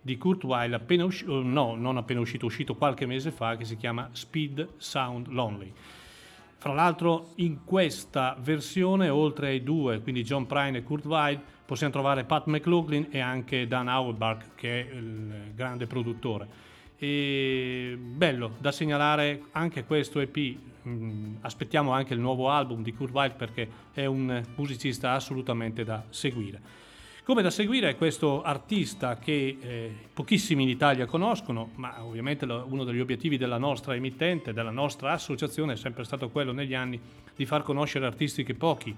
di 0.00 0.18
Kurt 0.18 0.44
Weill 0.44 0.74
appena 0.74 1.04
uscito, 1.04 1.42
no, 1.42 1.74
non 1.74 1.96
appena 1.96 2.20
uscito, 2.20 2.46
uscito 2.46 2.74
qualche 2.74 3.06
mese 3.06 3.30
fa, 3.30 3.56
che 3.56 3.64
si 3.64 3.76
chiama 3.76 4.08
Speed 4.12 4.68
Sound 4.76 5.28
Lonely. 5.28 5.72
Fra 6.56 6.72
l'altro 6.72 7.32
in 7.36 7.64
questa 7.64 8.36
versione, 8.40 9.08
oltre 9.08 9.48
ai 9.48 9.62
due, 9.62 10.00
quindi 10.00 10.24
John 10.24 10.46
Prine 10.46 10.78
e 10.78 10.82
Kurt 10.82 11.04
Weill, 11.04 11.40
possiamo 11.64 11.92
trovare 11.92 12.24
Pat 12.24 12.46
McLaughlin 12.46 13.06
e 13.10 13.20
anche 13.20 13.68
Dan 13.68 13.88
Auerbach, 13.88 14.54
che 14.56 14.88
è 14.88 14.94
il 14.94 15.52
grande 15.54 15.86
produttore. 15.86 16.67
E 17.00 17.96
bello 17.96 18.56
da 18.58 18.72
segnalare 18.72 19.42
anche 19.52 19.84
questo 19.84 20.18
EP. 20.18 20.56
mm, 20.88 21.36
Aspettiamo 21.42 21.92
anche 21.92 22.12
il 22.12 22.18
nuovo 22.18 22.50
album 22.50 22.82
di 22.82 22.92
Kurt 22.92 23.12
Weill 23.12 23.36
perché 23.36 23.68
è 23.92 24.04
un 24.04 24.42
musicista 24.56 25.12
assolutamente 25.12 25.84
da 25.84 26.02
seguire. 26.08 26.60
Come 27.22 27.42
da 27.42 27.50
seguire 27.50 27.90
è 27.90 27.96
questo 27.96 28.42
artista 28.42 29.16
che 29.16 29.58
eh, 29.60 29.94
pochissimi 30.12 30.64
in 30.64 30.70
Italia 30.70 31.06
conoscono, 31.06 31.70
ma 31.76 32.02
ovviamente 32.02 32.46
uno 32.46 32.82
degli 32.82 32.98
obiettivi 32.98 33.36
della 33.36 33.58
nostra 33.58 33.94
emittente, 33.94 34.52
della 34.52 34.72
nostra 34.72 35.12
associazione 35.12 35.74
è 35.74 35.76
sempre 35.76 36.02
stato 36.02 36.30
quello 36.30 36.50
negli 36.50 36.74
anni 36.74 36.98
di 37.36 37.46
far 37.46 37.62
conoscere 37.62 38.06
artisti 38.06 38.42
che 38.42 38.54
pochi 38.54 38.92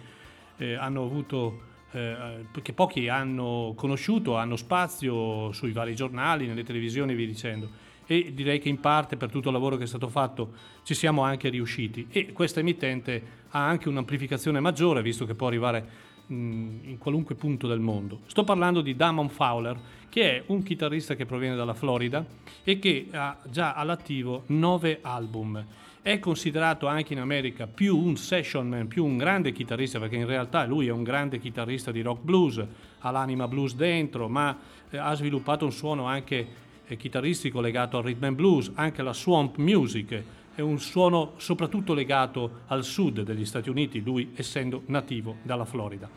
eh, 0.57 0.75
hanno 0.75 1.03
avuto, 1.03 1.61
eh, 1.91 2.47
che 2.63 2.73
pochi 2.73 3.09
hanno 3.09 3.75
conosciuto, 3.77 4.37
hanno 4.37 4.57
spazio 4.57 5.53
sui 5.53 5.73
vari 5.73 5.95
giornali, 5.95 6.47
nelle 6.47 6.65
televisioni 6.65 7.13
e 7.13 7.17
via 7.17 7.27
dicendo. 7.27 7.89
E 8.11 8.33
direi 8.35 8.59
che 8.59 8.69
in 8.69 8.81
parte 8.81 9.17
per 9.17 9.31
tutto 9.31 9.51
il 9.51 9.55
lavoro 9.55 9.77
che 9.77 9.85
è 9.85 9.87
stato 9.87 10.09
fatto 10.09 10.55
ci 10.83 10.95
siamo 10.95 11.23
anche 11.23 11.49
riusciti. 11.49 12.09
E 12.11 12.33
questa 12.33 12.59
emittente 12.59 13.23
ha 13.51 13.65
anche 13.65 13.89
un'amplificazione 13.89 14.59
maggiore, 14.59 15.01
visto 15.01 15.27
che 15.27 15.37
può 15.37 15.47
arrivare 15.47 16.09
in 16.27 16.97
qualunque 16.99 17.37
punto 17.37 17.69
del 17.69 17.79
mondo. 17.79 18.23
Sto 18.27 18.43
parlando 18.43 18.81
di 18.81 18.97
Damon 18.97 19.29
Fowler, 19.29 19.79
che 20.09 20.23
è 20.23 20.43
un 20.47 20.65
chitarrista 20.65 21.15
che 21.15 21.25
proviene 21.25 21.55
dalla 21.55 21.73
Florida 21.73 22.27
e 22.65 22.81
che 22.81 23.07
ha 23.13 23.39
già 23.49 23.75
all'attivo 23.75 24.43
nove 24.47 24.99
album. 25.03 25.65
È 26.03 26.19
considerato 26.19 26.89
anche 26.89 27.13
in 27.13 27.21
America 27.21 27.69
più 27.69 27.97
un 27.97 28.17
session 28.17 28.69
man, 28.69 28.89
più 28.89 29.05
un 29.05 29.19
grande 29.19 29.53
chitarrista, 29.53 30.01
perché 30.01 30.17
in 30.17 30.27
realtà 30.27 30.65
lui 30.65 30.89
è 30.89 30.91
un 30.91 31.05
grande 31.05 31.39
chitarrista 31.39 31.93
di 31.93 32.01
rock 32.03 32.23
blues, 32.23 32.61
ha 32.99 33.11
l'anima 33.13 33.47
blues 33.47 33.77
dentro, 33.77 34.29
ma 34.29 34.59
eh, 34.91 34.97
ha 34.97 35.15
sviluppato 35.15 35.65
un 35.65 35.73
suono 35.73 36.07
anche 36.07 36.69
chitarristico 36.97 37.61
legato 37.61 37.97
al 37.97 38.05
rhythm 38.05 38.25
and 38.25 38.37
blues, 38.37 38.71
anche 38.75 39.01
alla 39.01 39.13
swamp 39.13 39.57
music, 39.57 40.23
è 40.55 40.61
un 40.61 40.79
suono 40.79 41.33
soprattutto 41.37 41.95
legato 41.95 42.61
al 42.67 42.85
sud 42.85 43.23
degli 43.23 43.45
Stati 43.45 43.71
Uniti, 43.71 44.01
lui 44.01 44.33
essendo 44.35 44.83
nativo 44.87 45.37
dalla 45.43 45.65
Florida. 45.65 46.09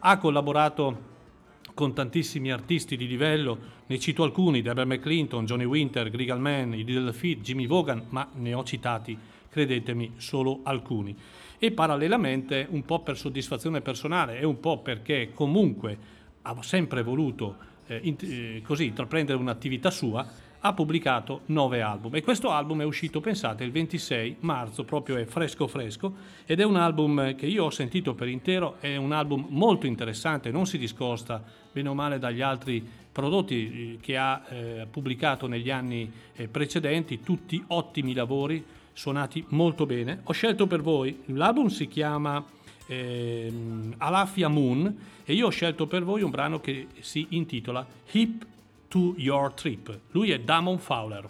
Ha 0.00 0.18
collaborato 0.18 1.10
con 1.74 1.94
tantissimi 1.94 2.50
artisti 2.50 2.96
di 2.96 3.06
livello, 3.06 3.58
ne 3.86 3.98
cito 3.98 4.22
alcuni, 4.22 4.62
Deborah 4.62 4.84
McClinton, 4.84 5.44
Johnny 5.44 5.64
Winter, 5.64 6.10
Grigal 6.10 6.40
Mann, 6.40 6.74
i 6.74 7.12
Feet, 7.12 7.40
Jimmy 7.40 7.66
Vaughan, 7.66 8.06
ma 8.10 8.28
ne 8.34 8.54
ho 8.54 8.64
citati, 8.64 9.16
credetemi, 9.48 10.14
solo 10.16 10.60
alcuni. 10.64 11.16
E 11.58 11.70
parallelamente, 11.70 12.66
un 12.70 12.84
po' 12.84 13.00
per 13.00 13.16
soddisfazione 13.16 13.80
personale 13.80 14.38
e 14.38 14.44
un 14.44 14.58
po' 14.60 14.80
perché 14.80 15.30
comunque 15.32 16.20
ha 16.42 16.60
sempre 16.62 17.02
voluto 17.02 17.70
eh, 17.96 18.00
int- 18.02 18.22
eh, 18.22 18.62
così 18.64 18.86
intraprendere 18.86 19.38
un'attività 19.38 19.90
sua, 19.90 20.26
ha 20.64 20.72
pubblicato 20.74 21.40
nove 21.46 21.82
album 21.82 22.14
e 22.14 22.22
questo 22.22 22.50
album 22.50 22.82
è 22.82 22.84
uscito, 22.84 23.20
pensate, 23.20 23.64
il 23.64 23.72
26 23.72 24.36
marzo, 24.40 24.84
proprio 24.84 25.16
è 25.16 25.24
fresco 25.24 25.66
fresco 25.66 26.14
ed 26.46 26.60
è 26.60 26.64
un 26.64 26.76
album 26.76 27.34
che 27.34 27.46
io 27.46 27.64
ho 27.64 27.70
sentito 27.70 28.14
per 28.14 28.28
intero, 28.28 28.76
è 28.78 28.94
un 28.96 29.10
album 29.10 29.46
molto 29.48 29.86
interessante, 29.86 30.52
non 30.52 30.66
si 30.66 30.78
discosta 30.78 31.42
bene 31.72 31.88
o 31.88 31.94
male 31.94 32.18
dagli 32.18 32.42
altri 32.42 32.86
prodotti 33.10 33.54
eh, 33.54 33.98
che 34.00 34.16
ha 34.16 34.44
eh, 34.48 34.86
pubblicato 34.88 35.48
negli 35.48 35.70
anni 35.70 36.10
eh, 36.34 36.46
precedenti, 36.46 37.20
tutti 37.20 37.62
ottimi 37.68 38.14
lavori, 38.14 38.64
suonati 38.92 39.44
molto 39.48 39.84
bene. 39.84 40.20
Ho 40.24 40.32
scelto 40.32 40.68
per 40.68 40.80
voi, 40.80 41.22
l'album 41.26 41.66
si 41.66 41.88
chiama 41.88 42.44
ehm, 42.92 43.94
Alafia 43.98 44.48
Moon 44.48 44.96
e 45.24 45.34
io 45.34 45.46
ho 45.46 45.50
scelto 45.50 45.86
per 45.86 46.02
voi 46.02 46.22
un 46.22 46.30
brano 46.30 46.60
che 46.60 46.88
si 47.00 47.26
intitola 47.30 47.86
Hip 48.12 48.46
to 48.88 49.14
Your 49.16 49.52
Trip. 49.52 49.98
Lui 50.10 50.30
è 50.30 50.40
Damon 50.40 50.78
Fowler. 50.78 51.28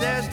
There's 0.00 0.28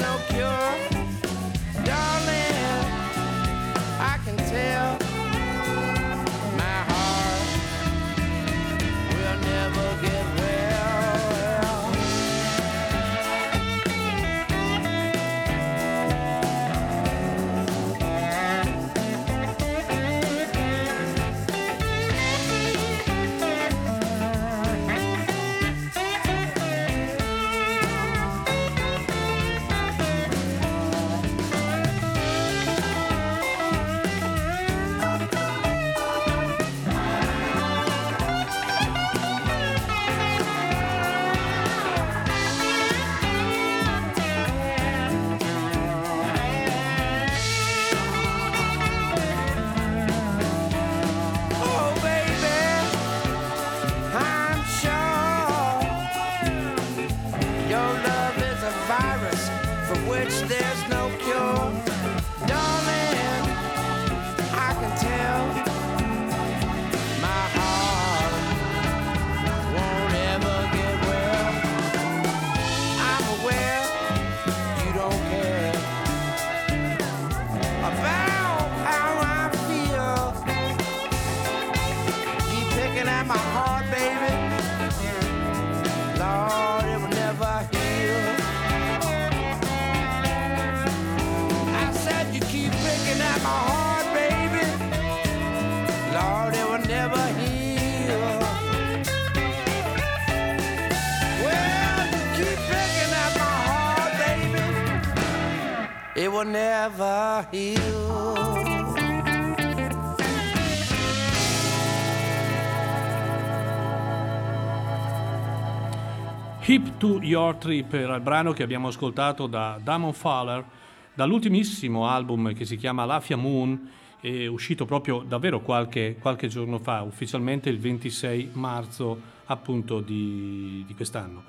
Hip 116.67 116.97
to 116.97 117.19
Your 117.21 117.55
Trip 117.57 117.93
era 117.93 118.15
il 118.15 118.21
brano 118.21 118.51
che 118.51 118.63
abbiamo 118.63 118.87
ascoltato 118.87 119.45
da 119.45 119.79
Damon 119.81 120.13
Fowler 120.13 120.65
dall'ultimissimo 121.13 122.07
album 122.07 122.53
che 122.53 122.65
si 122.65 122.75
chiama 122.75 123.05
Lafia 123.05 123.37
Moon 123.37 123.89
è 124.19 124.47
uscito 124.47 124.85
proprio 124.85 125.23
davvero 125.25 125.61
qualche, 125.61 126.17
qualche 126.19 126.47
giorno 126.47 126.79
fa, 126.79 127.03
ufficialmente 127.03 127.69
il 127.69 127.79
26 127.79 128.49
marzo 128.53 129.33
appunto 129.45 129.99
di, 129.99 130.83
di 130.87 130.95
quest'anno. 130.95 131.43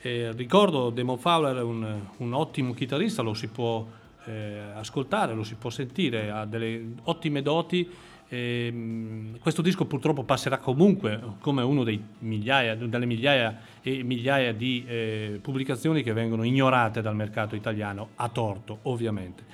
Eh, 0.00 0.32
ricordo 0.32 0.88
Damon 0.88 1.18
Fowler 1.18 1.56
è 1.56 1.62
un, 1.62 2.00
un 2.16 2.32
ottimo 2.32 2.72
chitarrista, 2.72 3.20
lo 3.20 3.34
si 3.34 3.48
può 3.48 3.86
eh, 4.26 4.60
ascoltare, 4.74 5.34
lo 5.34 5.42
si 5.42 5.54
può 5.54 5.70
sentire, 5.70 6.30
ha 6.30 6.44
delle 6.44 6.94
ottime 7.04 7.42
doti. 7.42 7.88
Ehm, 8.28 9.38
questo 9.40 9.60
disco 9.60 9.84
purtroppo 9.84 10.24
passerà 10.24 10.58
comunque 10.58 11.20
come 11.40 11.62
uno 11.62 11.84
dei 11.84 12.02
migliaia, 12.20 12.74
delle 12.74 13.04
migliaia 13.04 13.60
e 13.82 14.02
migliaia 14.02 14.54
di 14.54 14.84
eh, 14.86 15.38
pubblicazioni 15.42 16.02
che 16.02 16.12
vengono 16.12 16.42
ignorate 16.44 17.02
dal 17.02 17.14
mercato 17.14 17.54
italiano, 17.56 18.10
a 18.16 18.28
torto 18.28 18.78
ovviamente. 18.82 19.44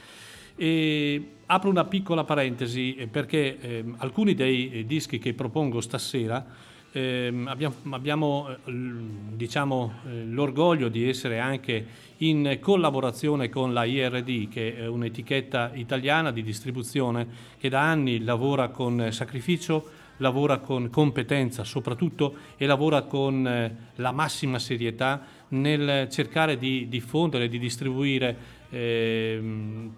E 0.55 1.35
apro 1.47 1.71
una 1.71 1.85
piccola 1.85 2.25
parentesi 2.25 2.95
eh, 2.95 3.07
perché 3.07 3.59
ehm, 3.59 3.97
alcuni 3.99 4.35
dei 4.35 4.71
eh, 4.71 4.87
dischi 4.87 5.19
che 5.19 5.35
propongo 5.35 5.81
stasera 5.81 6.45
ehm, 6.93 7.47
abbiamo, 7.49 7.75
abbiamo, 7.91 8.49
eh, 8.49 8.71
l- 8.71 9.35
diciamo, 9.35 9.93
eh, 10.07 10.25
l'orgoglio 10.25 10.89
di 10.89 11.09
essere 11.09 11.39
anche 11.39 12.07
in 12.19 12.59
collaborazione 12.61 13.49
con 13.49 13.73
la 13.73 13.85
IRD, 13.85 14.49
che 14.49 14.77
è 14.77 14.87
un'etichetta 14.87 15.73
italiana 15.75 16.33
di 16.33 16.43
distribuzione 16.43 17.27
che 17.59 17.69
da 17.69 17.83
anni 17.83 18.25
lavora 18.25 18.69
con 18.69 19.09
sacrificio, 19.11 19.97
lavora 20.19 20.59
con 20.59 20.91
competenza 20.91 21.63
soprattutto 21.65 22.35
e 22.57 22.67
lavora 22.67 23.03
con 23.03 23.47
eh, 23.47 23.77
la 23.97 24.13
massima 24.13 24.59
serietà 24.59 25.23
nel 25.49 26.09
cercare 26.11 26.59
di 26.59 26.89
diffondere, 26.89 27.49
di 27.49 27.59
distribuire 27.59 28.37
ehm, 28.71 29.93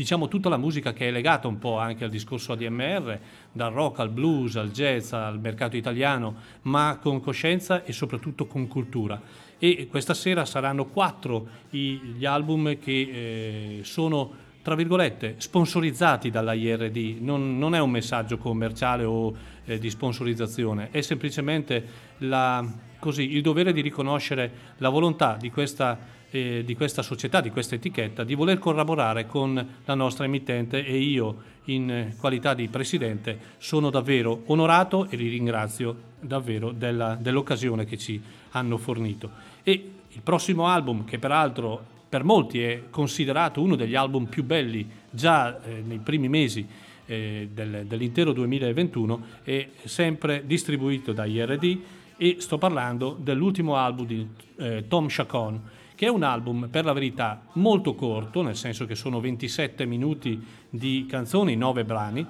diciamo 0.00 0.28
tutta 0.28 0.48
la 0.48 0.56
musica 0.56 0.94
che 0.94 1.08
è 1.08 1.10
legata 1.10 1.46
un 1.46 1.58
po' 1.58 1.78
anche 1.78 2.04
al 2.04 2.10
discorso 2.10 2.52
ADMR, 2.52 3.18
dal 3.52 3.70
rock 3.70 3.98
al 3.98 4.08
blues, 4.08 4.56
al 4.56 4.70
jazz, 4.70 5.12
al 5.12 5.38
mercato 5.38 5.76
italiano, 5.76 6.36
ma 6.62 6.98
con 7.02 7.20
coscienza 7.20 7.84
e 7.84 7.92
soprattutto 7.92 8.46
con 8.46 8.66
cultura. 8.66 9.20
E 9.58 9.88
questa 9.90 10.14
sera 10.14 10.46
saranno 10.46 10.86
quattro 10.86 11.46
gli 11.68 12.24
album 12.24 12.78
che 12.78 12.92
eh, 12.92 13.80
sono 13.82 14.48
tra 14.62 14.74
virgolette, 14.74 15.36
sponsorizzati 15.38 16.30
dalla 16.30 16.52
IRD, 16.52 17.16
non, 17.20 17.58
non 17.58 17.74
è 17.74 17.80
un 17.80 17.90
messaggio 17.90 18.36
commerciale 18.36 19.04
o 19.04 19.34
eh, 19.64 19.78
di 19.78 19.88
sponsorizzazione, 19.88 20.88
è 20.90 21.00
semplicemente 21.00 21.84
la- 22.18 22.66
così, 22.98 23.34
il 23.34 23.42
dovere 23.42 23.72
di 23.72 23.80
riconoscere 23.80 24.52
la 24.76 24.90
volontà 24.90 25.36
di 25.38 25.50
questa, 25.50 25.98
eh, 26.30 26.62
di 26.64 26.74
questa 26.74 27.02
società, 27.02 27.40
di 27.40 27.50
questa 27.50 27.74
etichetta, 27.74 28.24
di 28.24 28.34
voler 28.34 28.58
collaborare 28.58 29.26
con 29.26 29.66
la 29.84 29.94
nostra 29.94 30.24
emittente 30.24 30.84
e 30.84 30.96
io, 30.96 31.48
in 31.64 32.14
qualità 32.18 32.54
di 32.54 32.68
presidente, 32.68 33.38
sono 33.58 33.90
davvero 33.90 34.42
onorato 34.46 35.08
e 35.08 35.16
li 35.16 35.28
ringrazio 35.28 36.08
davvero 36.20 36.72
della- 36.72 37.16
dell'occasione 37.20 37.84
che 37.84 37.96
ci 37.98 38.20
hanno 38.50 38.76
fornito. 38.76 39.30
E 39.62 39.90
il 40.08 40.22
prossimo 40.22 40.66
album, 40.66 41.04
che 41.04 41.18
peraltro 41.18 41.98
per 42.08 42.24
molti 42.24 42.60
è 42.60 42.84
considerato 42.90 43.62
uno 43.62 43.76
degli 43.76 43.94
album 43.94 44.24
più 44.26 44.42
belli 44.42 44.88
già 45.10 45.62
eh, 45.62 45.80
nei 45.84 45.98
primi 45.98 46.28
mesi 46.28 46.66
eh, 47.06 47.48
del- 47.52 47.84
dell'intero 47.86 48.32
2021, 48.32 49.22
è 49.42 49.68
sempre 49.84 50.42
distribuito 50.44 51.12
da 51.12 51.24
IRD 51.24 51.78
e 52.16 52.36
sto 52.38 52.58
parlando 52.58 53.16
dell'ultimo 53.18 53.76
album 53.76 54.06
di 54.06 54.28
eh, 54.56 54.84
Tom 54.88 55.06
Chacon, 55.08 55.60
che 56.00 56.06
è 56.06 56.08
un 56.08 56.22
album 56.22 56.68
per 56.70 56.86
la 56.86 56.94
verità 56.94 57.42
molto 57.56 57.94
corto, 57.94 58.40
nel 58.40 58.56
senso 58.56 58.86
che 58.86 58.94
sono 58.94 59.20
27 59.20 59.84
minuti 59.84 60.42
di 60.70 61.04
canzoni, 61.06 61.56
9 61.56 61.84
brani, 61.84 62.26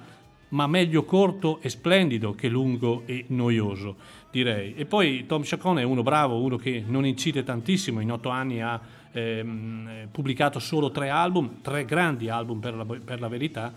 ma 0.48 0.66
meglio 0.66 1.04
corto 1.04 1.60
e 1.60 1.68
splendido 1.68 2.34
che 2.34 2.48
lungo 2.48 3.04
e 3.06 3.26
noioso, 3.28 3.94
direi. 4.32 4.74
E 4.74 4.86
poi 4.86 5.24
Tom 5.24 5.42
Chacon 5.44 5.78
è 5.78 5.84
uno 5.84 6.02
bravo, 6.02 6.40
uno 6.42 6.56
che 6.56 6.82
non 6.84 7.06
incide 7.06 7.44
tantissimo, 7.44 8.00
in 8.00 8.10
otto 8.10 8.30
anni 8.30 8.60
ha 8.60 8.80
ehm, 9.12 9.88
eh, 9.88 10.08
pubblicato 10.10 10.58
solo 10.58 10.90
tre 10.90 11.08
album, 11.08 11.60
tre 11.62 11.84
grandi 11.84 12.28
album 12.28 12.58
per 12.58 12.74
la, 12.74 12.84
per 12.84 13.20
la 13.20 13.28
verità, 13.28 13.72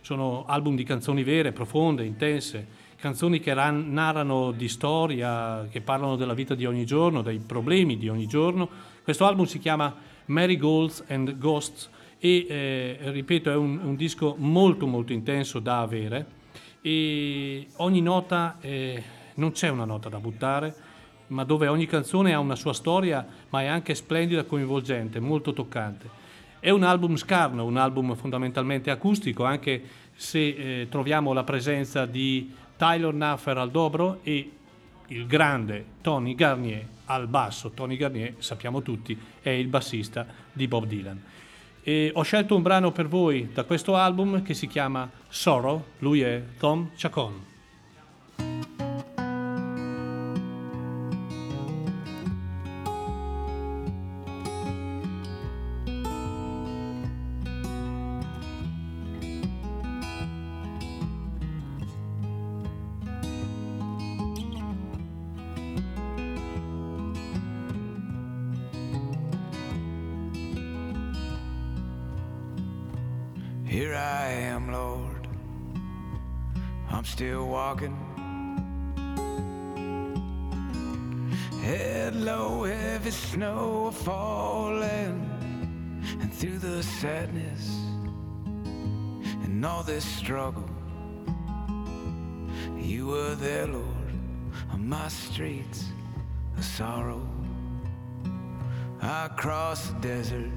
sono 0.00 0.44
album 0.48 0.74
di 0.74 0.82
canzoni 0.82 1.22
vere, 1.22 1.52
profonde, 1.52 2.04
intense, 2.04 2.66
canzoni 2.96 3.38
che 3.38 3.54
ran- 3.54 3.92
narrano 3.92 4.50
di 4.50 4.66
storia, 4.66 5.68
che 5.70 5.82
parlano 5.82 6.16
della 6.16 6.34
vita 6.34 6.56
di 6.56 6.66
ogni 6.66 6.84
giorno, 6.84 7.22
dei 7.22 7.38
problemi 7.38 7.96
di 7.96 8.08
ogni 8.08 8.26
giorno. 8.26 8.94
Questo 9.06 9.24
album 9.24 9.44
si 9.44 9.60
chiama 9.60 9.94
Marigolds 10.24 11.04
and 11.06 11.38
Ghosts 11.38 11.88
e 12.18 12.44
eh, 12.48 12.98
ripeto 13.12 13.52
è 13.52 13.54
un, 13.54 13.78
un 13.80 13.94
disco 13.94 14.34
molto 14.36 14.88
molto 14.88 15.12
intenso 15.12 15.60
da 15.60 15.78
avere 15.78 16.26
e 16.80 17.68
ogni 17.76 18.00
nota 18.00 18.56
eh, 18.60 19.00
non 19.34 19.52
c'è 19.52 19.68
una 19.68 19.84
nota 19.84 20.08
da 20.08 20.18
buttare 20.18 20.74
ma 21.28 21.44
dove 21.44 21.68
ogni 21.68 21.86
canzone 21.86 22.34
ha 22.34 22.40
una 22.40 22.56
sua 22.56 22.72
storia 22.72 23.24
ma 23.50 23.62
è 23.62 23.66
anche 23.66 23.94
splendida 23.94 24.42
coinvolgente 24.42 25.20
molto 25.20 25.52
toccante. 25.52 26.10
È 26.58 26.70
un 26.70 26.82
album 26.82 27.14
scarno 27.14 27.64
un 27.64 27.76
album 27.76 28.16
fondamentalmente 28.16 28.90
acustico 28.90 29.44
anche 29.44 29.84
se 30.16 30.48
eh, 30.48 30.86
troviamo 30.90 31.32
la 31.32 31.44
presenza 31.44 32.06
di 32.06 32.52
Tyler 32.76 33.14
Naffer 33.14 33.56
al 33.56 33.70
dobro 33.70 34.18
e 34.24 34.50
il 35.06 35.26
grande 35.28 35.84
Tony 36.00 36.34
Garnier 36.34 36.94
al 37.06 37.26
basso. 37.26 37.70
Tony 37.70 37.96
Garnier, 37.96 38.34
sappiamo 38.38 38.82
tutti, 38.82 39.18
è 39.40 39.50
il 39.50 39.68
bassista 39.68 40.26
di 40.52 40.68
Bob 40.68 40.86
Dylan. 40.86 41.22
E 41.82 42.10
ho 42.12 42.22
scelto 42.22 42.56
un 42.56 42.62
brano 42.62 42.90
per 42.92 43.08
voi 43.08 43.50
da 43.52 43.64
questo 43.64 43.96
album 43.96 44.42
che 44.42 44.54
si 44.54 44.66
chiama 44.66 45.08
Sorrow, 45.28 45.84
lui 46.00 46.20
è 46.20 46.42
Tom 46.58 46.90
Chacon. 46.96 47.45
Falling, 84.06 85.28
and 86.20 86.32
through 86.32 86.60
the 86.60 86.80
sadness 86.80 87.76
and 89.42 89.66
all 89.66 89.82
this 89.82 90.04
struggle, 90.04 90.70
you 92.78 93.08
were 93.08 93.34
there, 93.34 93.66
Lord, 93.66 94.12
on 94.70 94.88
my 94.88 95.08
streets 95.08 95.86
of 96.56 96.64
sorrow. 96.64 97.20
I 99.02 99.26
crossed 99.36 99.92
the 99.94 100.08
desert 100.08 100.52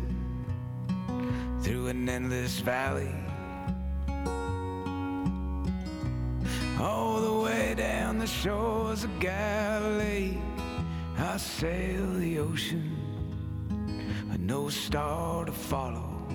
through 1.64 1.88
an 1.88 2.08
endless 2.08 2.60
valley. 2.60 3.16
All 6.80 7.20
the 7.20 7.42
way 7.46 7.74
down 7.76 8.20
the 8.20 8.28
shores 8.28 9.04
of 9.04 9.20
Galilee, 9.20 10.38
I 11.18 11.38
sailed 11.38 12.20
the 12.20 12.38
ocean 12.38 12.99
no 14.50 14.68
star 14.68 15.46
to 15.46 15.52
follow. 15.52 16.26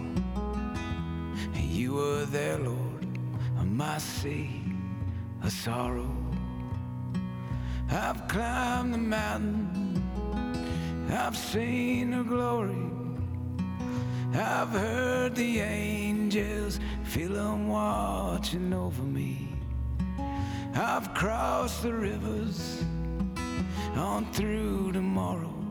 And 1.57 1.65
you 1.65 1.95
were 1.95 2.25
there, 2.27 2.59
Lord, 2.59 3.07
my 3.65 3.99
sea 3.99 4.63
of 5.43 5.51
sorrow. 5.51 6.15
I've 7.91 8.29
climbed 8.29 8.95
the 8.95 8.99
mountain, 8.99 10.01
I've 11.11 11.37
seen 11.37 12.13
her 12.13 12.23
glory. 12.23 12.89
I've 14.33 14.71
heard 14.71 15.35
the 15.35 15.59
angels 15.59 16.79
feel 17.03 17.33
them 17.33 17.67
watching 17.67 18.73
over 18.73 19.03
me. 19.03 19.49
I've 20.73 21.13
crossed 21.15 21.83
the 21.83 21.93
rivers 21.93 22.85
on 23.97 24.33
through 24.33 24.93
tomorrow. 24.93 25.64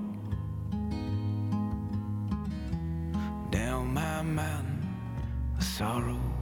Down 4.24 4.36
my 4.36 4.42
mountain 4.44 4.88
of 5.58 5.64
sorrow. 5.64 6.33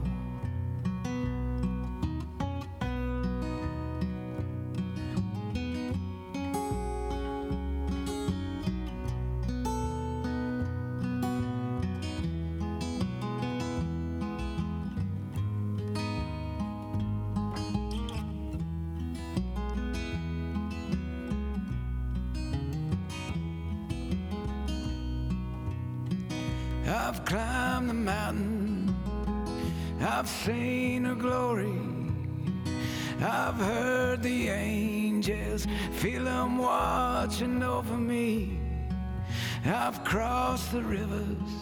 The 40.72 40.80
rivers 40.80 41.52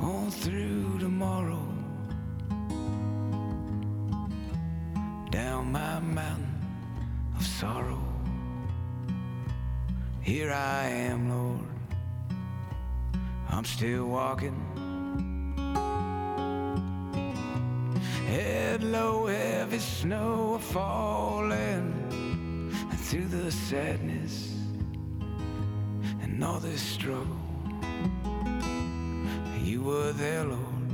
on 0.00 0.32
through 0.32 0.98
tomorrow. 0.98 1.64
Down 5.30 5.70
my 5.70 6.00
mountain 6.00 6.60
of 7.36 7.46
sorrow. 7.46 8.02
Here 10.22 10.50
I 10.50 10.88
am, 10.88 11.30
Lord. 11.30 11.68
I'm 13.48 13.64
still 13.64 14.06
walking. 14.06 14.58
Head 18.26 18.82
low, 18.82 19.26
heavy 19.26 19.78
snow 19.78 20.58
falling 20.58 21.94
and 22.90 22.98
through 22.98 23.28
the 23.28 23.52
sadness 23.52 24.56
and 26.20 26.42
all 26.42 26.58
this 26.58 26.82
struggle. 26.82 27.47
There, 30.18 30.42
Lord, 30.42 30.90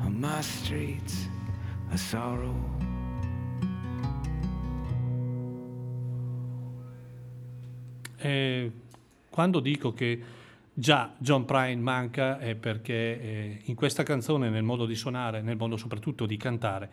on 0.00 0.16
my 0.18 0.40
streets 0.40 1.28
of 1.90 1.96
sorrow. 1.96 2.54
Eh, 8.16 8.70
quando 9.28 9.60
dico 9.60 9.92
che 9.92 10.22
già 10.72 11.14
John 11.18 11.44
Prine 11.44 11.82
manca 11.82 12.38
è 12.38 12.54
perché 12.54 12.94
eh, 12.94 13.60
in 13.64 13.74
questa 13.74 14.04
canzone, 14.04 14.48
nel 14.48 14.62
modo 14.62 14.86
di 14.86 14.94
suonare, 14.94 15.42
nel 15.42 15.58
modo 15.58 15.76
soprattutto 15.76 16.24
di 16.24 16.38
cantare, 16.38 16.90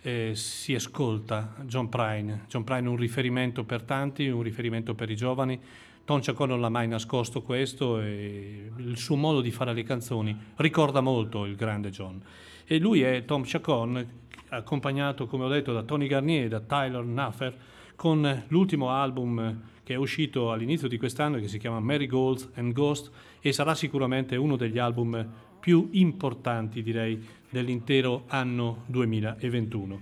eh, 0.00 0.30
si 0.34 0.74
ascolta 0.74 1.54
John 1.66 1.90
Prine. 1.90 2.46
John 2.48 2.64
Prine 2.64 2.86
è 2.86 2.88
un 2.88 2.96
riferimento 2.96 3.64
per 3.64 3.82
tanti, 3.82 4.26
un 4.28 4.40
riferimento 4.40 4.94
per 4.94 5.10
i 5.10 5.16
giovani. 5.16 5.60
Tom 6.10 6.18
Chacon 6.20 6.48
non 6.48 6.60
l'ha 6.60 6.68
mai 6.68 6.88
nascosto 6.88 7.40
questo 7.40 8.00
e 8.00 8.72
il 8.78 8.96
suo 8.96 9.14
modo 9.14 9.40
di 9.40 9.52
fare 9.52 9.72
le 9.72 9.84
canzoni 9.84 10.36
ricorda 10.56 11.00
molto 11.00 11.44
il 11.44 11.54
grande 11.54 11.90
John. 11.90 12.20
E 12.64 12.80
lui 12.80 13.02
è 13.02 13.24
Tom 13.24 13.44
Chacon, 13.46 14.04
accompagnato, 14.48 15.28
come 15.28 15.44
ho 15.44 15.48
detto, 15.48 15.72
da 15.72 15.84
Tony 15.84 16.08
Garnier 16.08 16.46
e 16.46 16.48
da 16.48 16.58
Tyler 16.58 17.04
Naffer, 17.04 17.56
con 17.94 18.42
l'ultimo 18.48 18.90
album 18.90 19.60
che 19.84 19.94
è 19.94 19.96
uscito 19.96 20.50
all'inizio 20.50 20.88
di 20.88 20.98
quest'anno 20.98 21.38
che 21.38 21.46
si 21.46 21.60
chiama 21.60 21.78
Marigolds 21.78 22.50
and 22.54 22.72
Ghost 22.72 23.12
e 23.40 23.52
sarà 23.52 23.76
sicuramente 23.76 24.34
uno 24.34 24.56
degli 24.56 24.78
album 24.78 25.24
più 25.60 25.90
importanti 25.92 26.82
direi 26.82 27.24
dell'intero 27.48 28.24
anno 28.26 28.82
2021. 28.86 30.00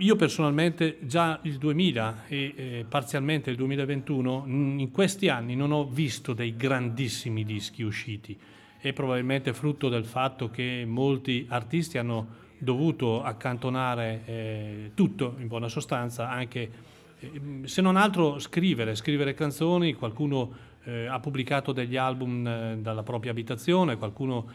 Io 0.00 0.14
personalmente 0.14 0.98
già 1.00 1.40
il 1.42 1.58
2000 1.58 2.26
e 2.28 2.54
eh, 2.54 2.86
parzialmente 2.88 3.50
il 3.50 3.56
2021 3.56 4.44
in 4.46 4.90
questi 4.92 5.28
anni 5.28 5.56
non 5.56 5.72
ho 5.72 5.88
visto 5.88 6.34
dei 6.34 6.54
grandissimi 6.54 7.42
dischi 7.44 7.82
usciti. 7.82 8.38
È 8.78 8.92
probabilmente 8.92 9.52
frutto 9.52 9.88
del 9.88 10.04
fatto 10.04 10.50
che 10.50 10.84
molti 10.86 11.46
artisti 11.48 11.98
hanno 11.98 12.46
dovuto 12.58 13.24
accantonare 13.24 14.22
eh, 14.24 14.90
tutto 14.94 15.34
in 15.40 15.48
buona 15.48 15.68
sostanza, 15.68 16.30
anche 16.30 16.70
eh, 17.18 17.40
se 17.64 17.82
non 17.82 17.96
altro 17.96 18.38
scrivere, 18.38 18.94
scrivere 18.94 19.34
canzoni, 19.34 19.94
qualcuno 19.94 20.66
eh, 20.84 21.06
ha 21.06 21.18
pubblicato 21.18 21.72
degli 21.72 21.96
album 21.96 22.46
eh, 22.46 22.78
dalla 22.80 23.02
propria 23.02 23.32
abitazione, 23.32 23.96
qualcuno 23.96 24.46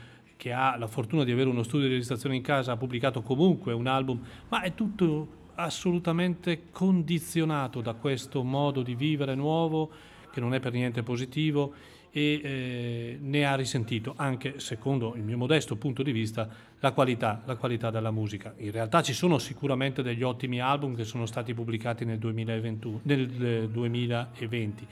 che 0.44 0.52
ha 0.52 0.76
la 0.78 0.88
fortuna 0.88 1.24
di 1.24 1.32
avere 1.32 1.48
uno 1.48 1.64
studio 1.64 1.88
di 1.88 1.94
registrazione 1.94 2.36
in 2.36 2.42
casa 2.42 2.74
ha 2.74 2.76
pubblicato 2.76 3.22
comunque 3.22 3.72
un 3.72 3.88
album, 3.88 4.22
ma 4.50 4.62
è 4.62 4.74
tutto 4.74 5.52
assolutamente 5.56 6.64
condizionato 6.70 7.80
da 7.80 7.94
questo 7.94 8.44
modo 8.44 8.82
di 8.82 8.94
vivere 8.94 9.36
nuovo 9.36 9.90
che 10.34 10.42
non 10.42 10.54
è 10.54 10.60
per 10.60 10.74
niente 10.74 11.02
positivo 11.02 11.72
e 12.12 12.42
eh, 12.44 13.18
ne 13.22 13.46
ha 13.46 13.56
risentito 13.56 14.16
anche, 14.18 14.60
secondo 14.60 15.14
il 15.16 15.24
mio 15.24 15.38
modesto 15.38 15.78
punto 15.78 16.04
di 16.04 16.12
vista, 16.12 16.50
la 16.78 16.92
qualità, 16.92 17.42
la 17.46 17.56
qualità, 17.56 17.90
della 17.90 18.12
musica. 18.12 18.54
In 18.58 18.72
realtà 18.72 19.02
ci 19.02 19.14
sono 19.14 19.38
sicuramente 19.38 20.04
degli 20.04 20.24
ottimi 20.24 20.60
album 20.60 20.94
che 20.94 21.06
sono 21.06 21.26
stati 21.26 21.54
pubblicati 21.54 22.04
nel, 22.04 22.18
2020, 22.18 23.00
nel 23.04 23.70
2020 23.70 24.88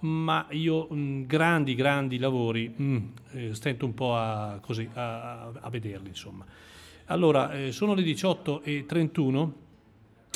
ma 0.00 0.46
io 0.50 0.86
mh, 0.86 1.26
grandi, 1.26 1.74
grandi 1.74 2.18
lavori 2.18 2.68
mh, 2.68 2.98
eh, 3.32 3.54
stento 3.54 3.86
un 3.86 3.94
po' 3.94 4.14
a, 4.14 4.58
così, 4.60 4.88
a, 4.92 5.50
a 5.60 5.70
vederli. 5.70 6.08
Insomma. 6.08 6.44
Allora, 7.06 7.52
eh, 7.52 7.72
sono 7.72 7.94
le 7.94 8.02
18.31 8.02 9.50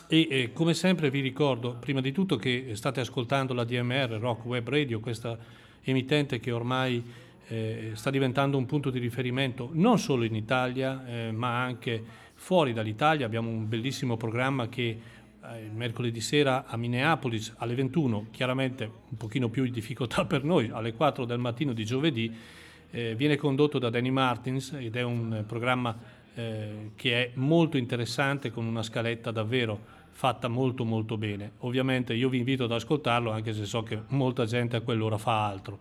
e 0.07 0.27
eh, 0.29 0.53
come 0.53 0.75
sempre 0.75 1.11
vi 1.11 1.21
ricordo, 1.21 1.77
prima 1.79 2.01
di 2.01 2.13
tutto, 2.13 2.37
che 2.37 2.71
state 2.75 3.01
ascoltando 3.01 3.55
la 3.55 3.65
DMR 3.65 4.19
Rock 4.19 4.45
Web 4.45 4.69
Radio, 4.69 5.01
questa 5.01 5.39
emittente 5.83 6.41
che 6.41 6.51
ormai 6.51 7.03
eh, 7.49 7.91
sta 7.95 8.11
diventando 8.11 8.57
un 8.57 8.67
punto 8.67 8.91
di 8.91 8.99
riferimento 8.99 9.71
non 9.73 9.99
solo 9.99 10.25
in 10.25 10.35
Italia, 10.35 11.05
eh, 11.07 11.33
ma 11.33 11.63
anche 11.63 12.03
fuori 12.35 12.73
dall'Italia. 12.73 13.27
Abbiamo 13.27 13.51
un 13.51 13.69
bellissimo 13.69 14.17
programma 14.17 14.69
che 14.69 14.99
il 15.63 15.73
mercoledì 15.73 16.21
sera 16.21 16.67
a 16.67 16.77
Minneapolis 16.77 17.55
alle 17.59 17.75
21, 17.75 18.27
chiaramente 18.31 18.85
un 18.85 19.17
pochino 19.17 19.49
più 19.49 19.65
in 19.65 19.73
difficoltà 19.73 20.25
per 20.27 20.45
noi, 20.45 20.71
alle 20.73 20.93
4 20.93 21.25
del 21.25 21.39
mattino 21.39 21.73
di 21.73 21.85
giovedì, 21.85 22.35
eh, 22.91 23.15
viene 23.15 23.37
condotto 23.37 23.79
da 23.79 23.91
Danny 23.91 24.11
Martins 24.11 24.73
ed 24.73 24.97
è 24.97 25.03
un 25.03 25.45
programma 25.47 25.97
eh, 26.35 26.91
che 26.95 27.25
è 27.25 27.31
molto 27.35 27.77
interessante 27.77 28.51
con 28.51 28.67
una 28.67 28.83
scaletta 28.83 29.31
davvero 29.31 29.99
fatta 30.11 30.49
molto 30.49 30.85
molto 30.85 31.17
bene. 31.17 31.53
Ovviamente 31.59 32.13
io 32.13 32.29
vi 32.29 32.39
invito 32.39 32.65
ad 32.65 32.73
ascoltarlo 32.73 33.31
anche 33.31 33.53
se 33.53 33.65
so 33.65 33.83
che 33.83 33.99
molta 34.09 34.45
gente 34.45 34.77
a 34.77 34.81
quell'ora 34.81 35.17
fa 35.17 35.47
altro. 35.47 35.79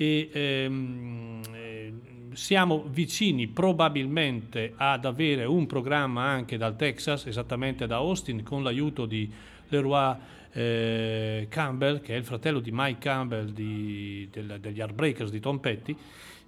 E, 0.00 0.30
ehm, 0.32 1.42
eh, 1.52 1.92
siamo 2.32 2.86
vicini 2.88 3.48
probabilmente 3.48 4.72
ad 4.74 5.04
avere 5.04 5.44
un 5.44 5.66
programma 5.66 6.22
anche 6.22 6.56
dal 6.56 6.74
Texas, 6.74 7.26
esattamente 7.26 7.86
da 7.86 7.96
Austin, 7.96 8.42
con 8.42 8.62
l'aiuto 8.62 9.04
di 9.04 9.30
Leroy 9.68 10.16
eh, 10.52 11.46
Campbell, 11.50 12.00
che 12.00 12.14
è 12.14 12.16
il 12.16 12.24
fratello 12.24 12.60
di 12.60 12.70
Mike 12.72 12.98
Campbell 12.98 13.50
di, 13.50 14.26
del, 14.32 14.56
degli 14.58 14.80
Heartbreakers 14.80 15.30
di 15.30 15.38
Tom 15.38 15.58
Petty. 15.58 15.94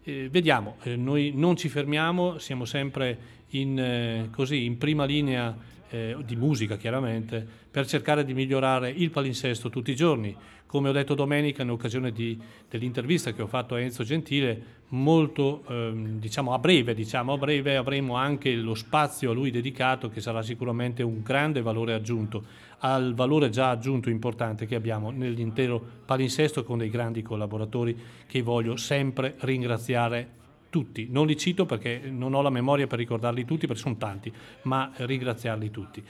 Eh, 0.02 0.30
vediamo, 0.30 0.76
eh, 0.84 0.96
noi 0.96 1.32
non 1.34 1.54
ci 1.54 1.68
fermiamo, 1.68 2.38
siamo 2.38 2.64
sempre 2.64 3.18
in, 3.50 3.78
eh, 3.78 4.28
così, 4.30 4.64
in 4.64 4.78
prima 4.78 5.04
linea 5.04 5.54
eh, 5.92 6.16
di 6.24 6.36
musica 6.36 6.76
chiaramente, 6.76 7.46
per 7.70 7.86
cercare 7.86 8.24
di 8.24 8.32
migliorare 8.32 8.90
il 8.90 9.10
palinsesto 9.10 9.68
tutti 9.68 9.90
i 9.90 9.96
giorni. 9.96 10.34
Come 10.66 10.88
ho 10.88 10.92
detto 10.92 11.14
domenica 11.14 11.62
in 11.62 11.70
occasione 11.70 12.12
di, 12.12 12.40
dell'intervista 12.68 13.34
che 13.34 13.42
ho 13.42 13.46
fatto 13.46 13.74
a 13.74 13.80
Enzo 13.80 14.02
Gentile, 14.02 14.80
molto 14.88 15.64
ehm, 15.68 16.18
diciamo 16.18 16.54
a 16.54 16.58
breve, 16.58 16.94
diciamo 16.94 17.34
a 17.34 17.36
breve 17.36 17.76
avremo 17.76 18.16
anche 18.16 18.54
lo 18.54 18.74
spazio 18.74 19.30
a 19.30 19.34
lui 19.34 19.50
dedicato 19.50 20.08
che 20.08 20.22
sarà 20.22 20.40
sicuramente 20.40 21.02
un 21.02 21.20
grande 21.22 21.60
valore 21.60 21.92
aggiunto 21.92 22.70
al 22.78 23.14
valore 23.14 23.50
già 23.50 23.68
aggiunto 23.68 24.08
importante 24.08 24.66
che 24.66 24.74
abbiamo 24.74 25.10
nell'intero 25.10 25.80
palinsesto 26.04 26.64
con 26.64 26.78
dei 26.78 26.90
grandi 26.90 27.22
collaboratori 27.22 27.96
che 28.26 28.42
voglio 28.42 28.76
sempre 28.76 29.36
ringraziare 29.40 30.40
tutti. 30.72 31.08
Non 31.10 31.26
li 31.26 31.36
cito 31.36 31.66
perché 31.66 32.00
non 32.10 32.32
ho 32.32 32.40
la 32.40 32.48
memoria 32.48 32.86
per 32.86 32.98
ricordarli 32.98 33.44
tutti, 33.44 33.66
perché 33.66 33.82
sono 33.82 33.98
tanti, 33.98 34.32
ma 34.62 34.90
ringraziarli 34.96 35.70
tutti. 35.70 36.02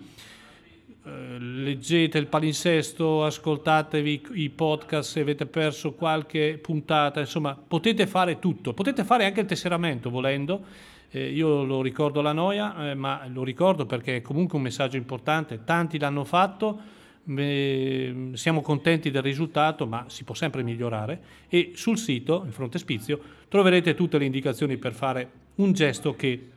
eh, 1.04 1.38
leggete 1.38 2.18
il 2.18 2.26
palinsesto, 2.26 3.24
ascoltatevi 3.24 4.22
i 4.34 4.50
podcast 4.50 5.12
se 5.12 5.20
avete 5.20 5.46
perso 5.46 5.94
qualche 5.94 6.58
puntata, 6.60 7.20
insomma 7.20 7.56
potete 7.56 8.06
fare 8.06 8.38
tutto, 8.40 8.72
potete 8.72 9.04
fare 9.04 9.24
anche 9.24 9.40
il 9.40 9.46
tesseramento 9.46 10.10
volendo. 10.10 10.90
Eh, 11.10 11.30
io 11.30 11.62
lo 11.62 11.82
ricordo 11.82 12.22
la 12.22 12.32
noia, 12.32 12.90
eh, 12.90 12.94
ma 12.94 13.24
lo 13.28 13.44
ricordo 13.44 13.86
perché 13.86 14.16
è 14.16 14.22
comunque 14.22 14.56
un 14.56 14.64
messaggio 14.64 14.96
importante, 14.96 15.62
tanti 15.62 15.98
l'hanno 15.98 16.24
fatto 16.24 17.00
Siamo 17.24 18.60
contenti 18.62 19.10
del 19.10 19.22
risultato, 19.22 19.86
ma 19.86 20.06
si 20.08 20.24
può 20.24 20.34
sempre 20.34 20.62
migliorare. 20.62 21.20
E 21.48 21.72
sul 21.74 21.98
sito, 21.98 22.42
in 22.44 22.52
frontespizio, 22.52 23.20
troverete 23.48 23.94
tutte 23.94 24.18
le 24.18 24.24
indicazioni 24.24 24.76
per 24.76 24.92
fare 24.92 25.30
un 25.56 25.72
gesto 25.72 26.14
che 26.14 26.50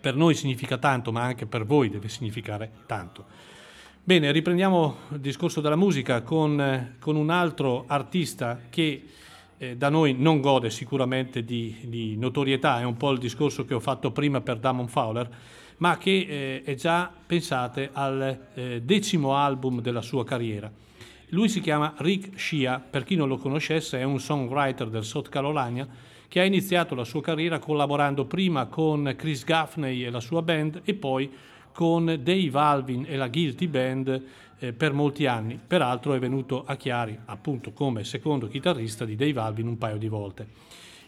per 0.00 0.14
noi 0.14 0.34
significa 0.34 0.78
tanto, 0.78 1.12
ma 1.12 1.22
anche 1.22 1.46
per 1.46 1.64
voi 1.64 1.88
deve 1.90 2.08
significare 2.08 2.70
tanto. 2.86 3.24
Bene, 4.04 4.30
riprendiamo 4.30 4.96
il 5.12 5.18
discorso 5.18 5.60
della 5.60 5.74
musica 5.74 6.22
con, 6.22 6.94
con 7.00 7.16
un 7.16 7.28
altro 7.28 7.84
artista 7.88 8.60
che 8.70 9.02
eh, 9.58 9.76
da 9.76 9.88
noi 9.88 10.14
non 10.16 10.40
gode 10.40 10.70
sicuramente 10.70 11.44
di, 11.44 11.76
di 11.86 12.16
notorietà, 12.16 12.78
è 12.78 12.84
un 12.84 12.96
po' 12.96 13.10
il 13.10 13.18
discorso 13.18 13.64
che 13.64 13.74
ho 13.74 13.80
fatto 13.80 14.12
prima 14.12 14.40
per 14.40 14.58
Damon 14.58 14.86
Fowler, 14.86 15.28
ma 15.78 15.98
che 15.98 16.26
eh, 16.28 16.62
è 16.64 16.74
già, 16.74 17.12
pensate, 17.26 17.90
al 17.92 18.46
eh, 18.54 18.82
decimo 18.82 19.34
album 19.34 19.80
della 19.80 20.02
sua 20.02 20.24
carriera. 20.24 20.70
Lui 21.30 21.48
si 21.48 21.60
chiama 21.60 21.94
Rick 21.98 22.38
Shia, 22.38 22.78
per 22.78 23.04
chi 23.04 23.16
non 23.16 23.28
lo 23.28 23.36
conoscesse 23.36 23.98
è 23.98 24.04
un 24.04 24.20
songwriter 24.20 24.88
del 24.88 25.04
South 25.04 25.28
Carolina 25.28 25.86
che 26.28 26.40
ha 26.40 26.44
iniziato 26.44 26.94
la 26.94 27.04
sua 27.04 27.20
carriera 27.20 27.58
collaborando 27.58 28.26
prima 28.26 28.66
con 28.66 29.12
Chris 29.16 29.44
Gaffney 29.44 30.04
e 30.04 30.10
la 30.10 30.20
sua 30.20 30.42
band 30.42 30.82
e 30.84 30.94
poi 30.94 31.30
con 31.72 32.04
Dave 32.04 32.50
Alvin 32.54 33.04
e 33.08 33.16
la 33.16 33.28
Guilty 33.28 33.66
Band 33.66 34.22
eh, 34.58 34.72
per 34.72 34.92
molti 34.92 35.26
anni. 35.26 35.58
Peraltro 35.64 36.14
è 36.14 36.18
venuto 36.18 36.64
a 36.64 36.76
Chiari 36.76 37.18
appunto 37.26 37.72
come 37.72 38.04
secondo 38.04 38.48
chitarrista 38.48 39.04
di 39.04 39.16
Dave 39.16 39.40
Alvin 39.40 39.66
un 39.66 39.78
paio 39.78 39.98
di 39.98 40.08
volte 40.08 40.46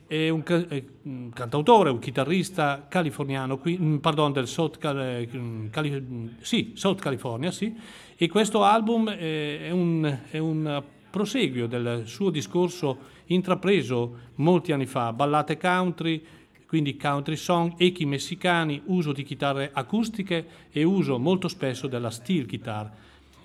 è 0.09 0.31
un, 0.31 0.43
è 0.43 0.83
un 1.03 1.31
cantautore, 1.35 1.91
un 1.91 1.99
chitarrista 1.99 2.87
californiano, 2.89 3.59
qui, 3.59 3.79
mm, 3.79 3.97
pardon, 3.99 4.33
del 4.33 4.49
South, 4.49 4.83
eh, 4.83 5.29
mm, 5.33 5.67
Cali, 5.69 6.37
sì, 6.41 6.73
South 6.75 6.99
California, 6.99 7.51
sì, 7.51 7.77
e 8.17 8.29
questo 8.29 8.65
album 8.65 9.11
è 9.11 9.71
un, 9.71 10.19
è 10.31 10.39
un 10.39 10.83
proseguio 11.11 11.67
del 11.67 12.03
suo 12.07 12.31
discorso 12.31 13.17
intrapreso 13.27 14.17
molti 14.37 14.73
anni 14.73 14.87
fa, 14.87 15.13
ballate 15.13 15.59
country, 15.59 16.25
quindi 16.67 16.97
country 16.97 17.37
song, 17.37 17.75
echi 17.77 18.07
messicani, 18.07 18.81
uso 18.87 19.13
di 19.13 19.23
chitarre 19.23 19.71
acustiche 19.73 20.47
e 20.71 20.83
uso 20.85 21.19
molto 21.19 21.49
spesso 21.49 21.87
della 21.87 22.11
steel 22.11 22.47
guitar. 22.47 22.91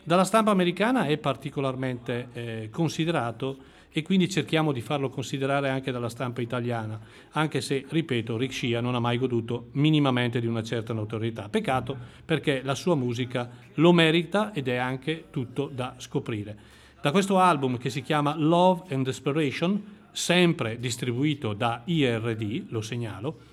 Dalla 0.02 0.26
stampa 0.26 0.52
americana 0.52 1.06
è 1.06 1.18
particolarmente 1.18 2.28
eh, 2.34 2.70
considerato 2.72 3.72
e 3.96 4.02
quindi 4.02 4.28
cerchiamo 4.28 4.72
di 4.72 4.82
farlo 4.82 5.10
considerare 5.10 5.70
anche 5.70 5.92
dalla 5.92 6.10
stampa 6.10 6.42
italiana, 6.42 7.00
anche 7.34 7.62
se, 7.62 7.86
ripeto, 7.88 8.36
Rick 8.36 8.52
Shia 8.52 8.82
non 8.82 8.96
ha 8.96 9.00
mai 9.00 9.20
goduto 9.20 9.68
minimamente 9.74 10.42
di 10.42 10.48
una 10.48 10.64
certa 10.64 10.94
notorietà. 10.94 11.48
Peccato 11.48 11.96
perché 12.26 12.62
la 12.64 12.74
sua 12.74 12.96
musica 12.96 13.50
lo 13.76 13.94
merita 13.94 14.52
ed 14.52 14.68
è 14.68 14.78
anche 14.78 15.26
tutto 15.30 15.70
da 15.72 15.94
scoprire. 15.98 16.58
Da 17.00 17.12
questo 17.12 17.38
album 17.38 17.78
che 17.78 17.92
si 17.92 18.02
chiama 18.02 18.36
Love 18.36 18.94
and 18.96 19.06
Desperation, 19.06 19.84
sempre 20.12 20.80
distribuito 20.80 21.54
da 21.54 21.84
IRD, 21.86 22.66
lo 22.70 22.82
segnalo, 22.82 23.52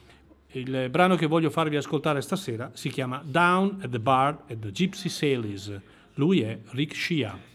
il 0.52 0.88
brano 0.90 1.16
che 1.16 1.26
voglio 1.26 1.50
farvi 1.50 1.76
ascoltare 1.76 2.22
stasera 2.22 2.70
si 2.72 2.88
chiama 2.88 3.22
Down 3.24 3.78
at 3.82 3.90
the 3.90 4.00
Bar 4.00 4.44
at 4.48 4.58
the 4.58 4.72
Gypsy 4.72 5.08
Salies. 5.10 5.78
Lui 6.14 6.40
è 6.40 6.58
Rick 6.70 6.94
Shia. 6.94 7.49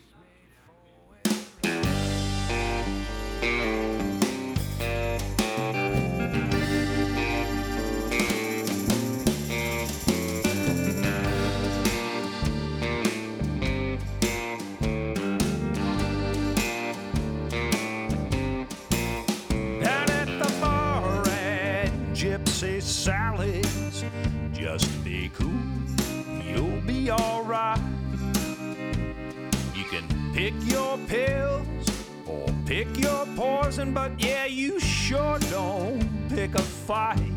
Pick 30.36 30.54
your 30.66 30.98
pills 31.08 31.90
or 32.28 32.46
pick 32.66 33.00
your 33.00 33.26
poison, 33.38 33.94
but 33.94 34.12
yeah, 34.22 34.44
you 34.44 34.78
sure 34.82 35.40
don't 35.50 36.28
pick 36.28 36.56
a 36.56 36.62
fight. 36.62 37.32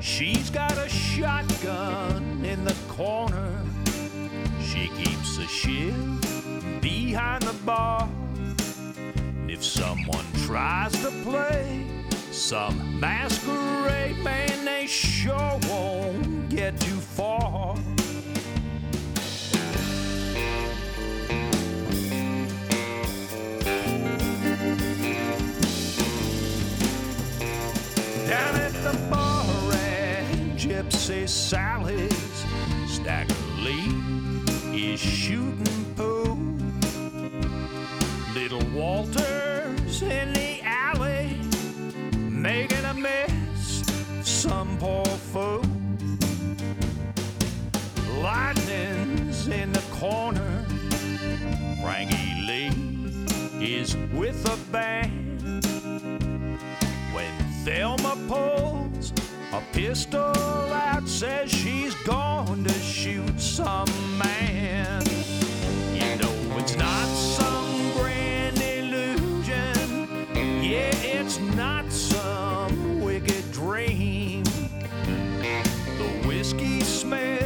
She's 0.00 0.48
got 0.48 0.72
a 0.78 0.88
shotgun 0.88 2.42
in 2.42 2.64
the 2.64 2.74
corner. 2.88 3.62
She 4.62 4.88
keeps 4.96 5.36
a 5.36 5.46
shiv 5.46 6.80
behind 6.80 7.42
the 7.42 7.56
bar. 7.66 8.08
If 9.46 9.62
someone 9.62 10.24
tries 10.46 10.92
to 11.02 11.10
play 11.24 11.86
some 12.32 12.98
masquerade, 12.98 14.16
man, 14.24 14.64
they 14.64 14.86
sure 14.86 15.60
won't 15.68 16.48
get 16.48 16.80
too 16.80 17.00
far. 17.00 17.76
Gypsy 31.06 31.28
Sally's, 31.28 32.44
Stacker 32.88 33.32
Lee 33.58 33.94
is 34.74 34.98
shooting 34.98 35.94
pool. 35.94 36.36
Little 38.34 38.64
Walter's 38.74 40.02
in 40.02 40.32
the 40.32 40.60
alley, 40.64 41.38
making 42.28 42.84
a 42.84 42.94
mess. 42.94 43.84
Some 44.24 44.76
poor 44.78 45.04
fool. 45.04 45.62
Lightning's 48.20 49.46
in 49.46 49.72
the 49.72 49.84
corner. 49.92 50.64
Frankie 51.82 52.42
Lee 52.48 52.72
is 53.64 53.96
with 54.12 54.44
a 54.44 54.56
band. 54.72 55.64
When 57.14 57.32
Thelma 57.64 58.18
pulls 58.26 58.85
a 59.56 59.62
pistol 59.72 60.20
out, 60.20 61.08
says 61.08 61.50
she's 61.50 61.94
going 62.04 62.62
to 62.62 62.72
shoot 62.74 63.40
some 63.40 63.88
man. 64.18 65.02
You 65.94 66.16
know 66.20 66.58
it's 66.58 66.76
not 66.76 67.06
some 67.06 67.92
grand 67.94 68.60
illusion. 68.60 70.08
Yeah, 70.62 70.94
it's 71.02 71.38
not 71.38 71.90
some 71.90 73.00
wicked 73.00 73.50
dream. 73.50 74.44
The 74.44 76.22
whiskey 76.26 76.80
smells 76.80 77.45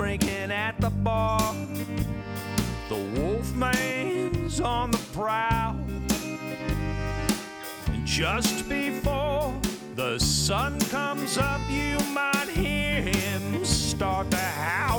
drinking 0.00 0.50
at 0.50 0.80
the 0.80 0.88
bar. 0.88 1.54
The 2.88 2.94
Wolfman's 3.20 4.58
on 4.58 4.90
the 4.92 5.00
prowl. 5.12 5.76
And 7.86 8.06
just 8.06 8.66
before 8.66 9.52
the 9.96 10.18
sun 10.18 10.80
comes 10.88 11.36
up, 11.36 11.60
you 11.68 11.98
might 12.14 12.48
hear 12.48 13.02
him 13.02 13.62
start 13.62 14.30
to 14.30 14.38
howl. 14.38 14.89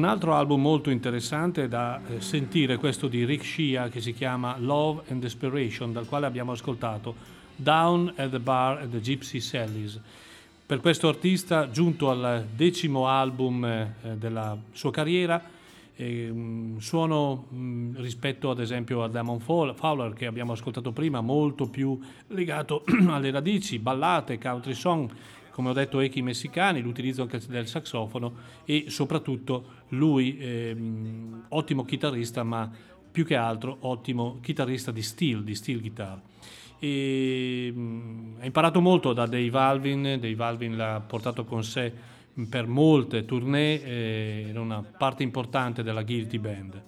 Un 0.00 0.06
altro 0.06 0.34
album 0.34 0.62
molto 0.62 0.88
interessante 0.88 1.68
da 1.68 2.00
eh, 2.08 2.22
sentire, 2.22 2.78
questo 2.78 3.06
di 3.06 3.26
Rick 3.26 3.44
Shia 3.44 3.90
che 3.90 4.00
si 4.00 4.14
chiama 4.14 4.56
Love 4.56 5.02
and 5.10 5.20
Desperation, 5.20 5.92
dal 5.92 6.06
quale 6.06 6.24
abbiamo 6.24 6.52
ascoltato 6.52 7.14
Down 7.54 8.10
at 8.16 8.30
the 8.30 8.40
Bar 8.40 8.78
at 8.78 8.88
the 8.88 8.98
Gypsy 8.98 9.40
Sally's. 9.40 10.00
Per 10.64 10.80
questo 10.80 11.06
artista, 11.06 11.68
giunto 11.68 12.08
al 12.08 12.46
decimo 12.56 13.08
album 13.08 13.62
eh, 13.62 13.92
della 14.16 14.56
sua 14.72 14.90
carriera, 14.90 15.38
eh, 15.94 16.32
suono 16.78 17.44
mh, 17.50 18.00
rispetto 18.00 18.48
ad 18.48 18.60
esempio 18.60 19.02
a 19.02 19.08
Damon 19.08 19.40
Fowler 19.40 20.14
che 20.14 20.24
abbiamo 20.24 20.52
ascoltato 20.52 20.92
prima, 20.92 21.20
molto 21.20 21.66
più 21.66 22.00
legato 22.28 22.84
alle 23.08 23.30
radici, 23.30 23.78
ballate, 23.78 24.38
country 24.38 24.72
song, 24.72 25.10
come 25.50 25.70
ho 25.70 25.72
detto 25.74 26.00
echi 26.00 26.22
messicani, 26.22 26.80
l'utilizzo 26.80 27.20
anche 27.20 27.38
del 27.48 27.66
saxofono 27.66 28.32
e 28.64 28.86
soprattutto 28.88 29.78
lui 29.90 30.38
ehm, 30.38 31.46
ottimo 31.48 31.84
chitarrista 31.84 32.42
ma 32.42 32.70
più 33.10 33.24
che 33.24 33.34
altro 33.34 33.76
ottimo 33.80 34.38
chitarrista 34.40 34.90
di 34.90 35.02
steel, 35.02 35.42
di 35.42 35.54
steel 35.54 35.80
guitar. 35.80 36.20
E, 36.78 37.72
mh, 37.74 38.36
ha 38.40 38.44
imparato 38.44 38.80
molto 38.80 39.12
da 39.12 39.26
Dave 39.26 39.58
Alvin, 39.58 40.02
Dave 40.02 40.44
Alvin 40.44 40.76
l'ha 40.76 41.02
portato 41.06 41.44
con 41.44 41.64
sé 41.64 41.92
per 42.48 42.66
molte 42.66 43.24
tournée, 43.24 43.82
eh, 43.82 44.46
era 44.48 44.60
una 44.60 44.82
parte 44.82 45.22
importante 45.22 45.82
della 45.82 46.02
Guilty 46.02 46.38
Band. 46.38 46.82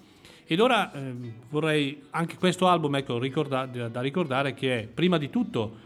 Ed 0.46 0.60
ora 0.60 0.92
eh, 0.92 1.14
vorrei 1.50 2.02
anche 2.10 2.36
questo 2.36 2.68
album 2.68 2.96
ecco, 2.96 3.18
ricorda, 3.18 3.66
da 3.66 4.00
ricordare 4.00 4.54
che 4.54 4.80
è 4.80 4.86
prima 4.86 5.18
di 5.18 5.30
tutto 5.30 5.76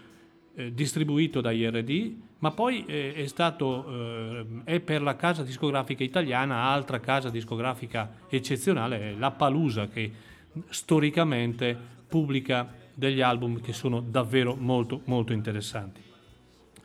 eh, 0.55 0.73
distribuito 0.75 1.41
da 1.41 1.51
IRD, 1.51 2.15
ma 2.39 2.51
poi 2.51 2.85
eh, 2.87 3.15
è 3.15 3.27
stato 3.27 3.87
eh, 3.89 4.47
è 4.65 4.81
per 4.81 5.03
la 5.03 5.17
casa 5.17 5.43
discografica 5.43 6.05
italiana, 6.05 6.65
altra 6.65 7.01
casa 7.01 7.31
discografica 7.31 8.11
eccezionale, 8.29 9.15
la 9.17 9.31
Palusa, 9.31 9.89
che 9.89 10.13
storicamente 10.69 11.77
pubblica 12.07 12.73
degli 12.93 13.21
album 13.21 13.61
che 13.61 13.73
sono 13.73 14.01
davvero 14.01 14.55
molto 14.55 15.01
molto 15.05 15.33
interessanti. 15.33 16.03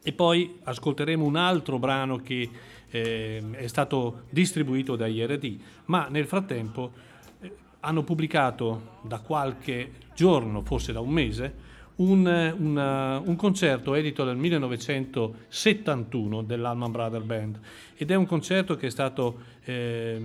E 0.03 0.13
poi 0.13 0.59
ascolteremo 0.63 1.23
un 1.23 1.35
altro 1.35 1.77
brano 1.77 2.17
che 2.17 2.49
eh, 2.89 3.43
è 3.51 3.67
stato 3.67 4.23
distribuito 4.29 4.95
da 4.95 5.07
IRD, 5.07 5.59
ma 5.85 6.07
nel 6.09 6.25
frattempo 6.25 6.91
eh, 7.39 7.55
hanno 7.81 8.03
pubblicato 8.03 8.99
da 9.01 9.19
qualche 9.19 9.91
giorno, 10.15 10.61
forse 10.61 10.91
da 10.91 11.01
un 11.01 11.09
mese, 11.09 11.69
un, 11.95 12.55
una, 12.57 13.19
un, 13.19 13.35
concerto 13.35 13.93
edito 13.93 14.23
nel 14.23 14.37
1971 14.37 16.43
dell'Alman 16.43 16.91
Brother 16.91 17.21
Band 17.21 17.59
ed 17.95 18.11
è 18.11 18.15
un 18.15 18.25
concerto 18.25 18.75
che 18.75 18.87
è 18.87 18.89
stato 18.89 19.39
eh, 19.63 20.19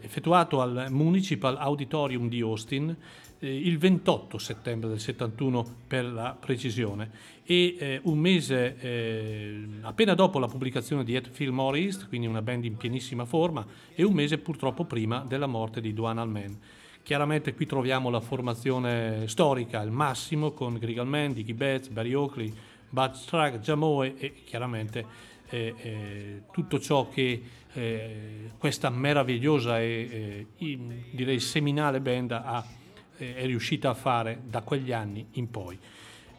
effettuato 0.00 0.60
al 0.60 0.88
Municipal 0.90 1.56
Auditorium 1.56 2.28
di 2.28 2.40
Austin 2.40 2.94
eh, 3.38 3.56
il 3.56 3.78
28 3.78 4.38
settembre 4.38 4.88
del 4.88 5.00
71 5.00 5.64
per 5.86 6.04
la 6.04 6.36
precisione 6.38 7.10
e 7.44 7.76
eh, 7.78 8.00
un 8.04 8.18
mese 8.18 8.76
eh, 8.78 9.62
appena 9.82 10.14
dopo 10.14 10.38
la 10.38 10.48
pubblicazione 10.48 11.04
di 11.04 11.14
Ed 11.14 11.30
Morris, 11.48 12.06
quindi 12.08 12.26
una 12.26 12.42
band 12.42 12.64
in 12.64 12.76
pienissima 12.76 13.26
forma, 13.26 13.64
e 13.94 14.02
un 14.02 14.14
mese 14.14 14.38
purtroppo 14.38 14.84
prima 14.84 15.24
della 15.28 15.46
morte 15.46 15.80
di 15.80 15.92
Duane 15.92 16.20
Allman. 16.20 16.58
Chiaramente 17.04 17.52
qui 17.52 17.66
troviamo 17.66 18.08
la 18.08 18.22
formazione 18.22 19.28
storica, 19.28 19.82
il 19.82 19.90
massimo, 19.90 20.52
con 20.52 20.80
Allman, 20.82 21.34
Dickie 21.34 21.52
Betts, 21.52 21.88
Barry 21.88 22.14
Oakley, 22.14 22.50
Bud 22.88 23.12
Strag, 23.12 23.58
Jamoe 23.58 24.14
e 24.16 24.32
chiaramente 24.42 25.04
eh, 25.50 25.74
eh, 25.76 26.42
tutto 26.50 26.80
ciò 26.80 27.10
che 27.10 27.42
eh, 27.74 28.50
questa 28.56 28.88
meravigliosa 28.88 29.78
e 29.80 30.46
eh, 30.56 30.78
direi 31.10 31.40
seminale 31.40 32.00
band 32.00 32.30
ha, 32.30 32.64
eh, 33.18 33.34
è 33.34 33.44
riuscita 33.44 33.90
a 33.90 33.94
fare 33.94 34.40
da 34.46 34.62
quegli 34.62 34.90
anni 34.90 35.26
in 35.32 35.50
poi. 35.50 35.78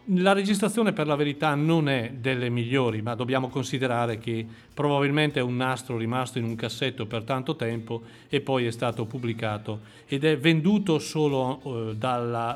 La 0.09 0.33
registrazione 0.33 0.93
per 0.93 1.07
la 1.07 1.15
verità 1.15 1.55
non 1.55 1.89
è 1.89 2.13
delle 2.15 2.49
migliori, 2.49 3.01
ma 3.01 3.15
dobbiamo 3.15 3.49
considerare 3.49 4.19
che 4.19 4.45
probabilmente 4.71 5.39
è 5.39 5.41
un 5.41 5.55
nastro 5.55 5.97
rimasto 5.97 6.37
in 6.37 6.43
un 6.43 6.53
cassetto 6.53 7.07
per 7.07 7.23
tanto 7.23 7.55
tempo 7.55 8.03
e 8.29 8.39
poi 8.39 8.67
è 8.67 8.71
stato 8.71 9.05
pubblicato 9.05 9.79
ed 10.05 10.23
è 10.23 10.37
venduto 10.37 10.99
solo 10.99 11.59
eh, 11.89 11.95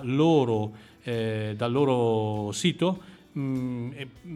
loro, 0.03 0.71
eh, 1.01 1.55
dal 1.57 1.71
loro 1.71 2.51
sito 2.51 3.01
Mm, 3.37 3.91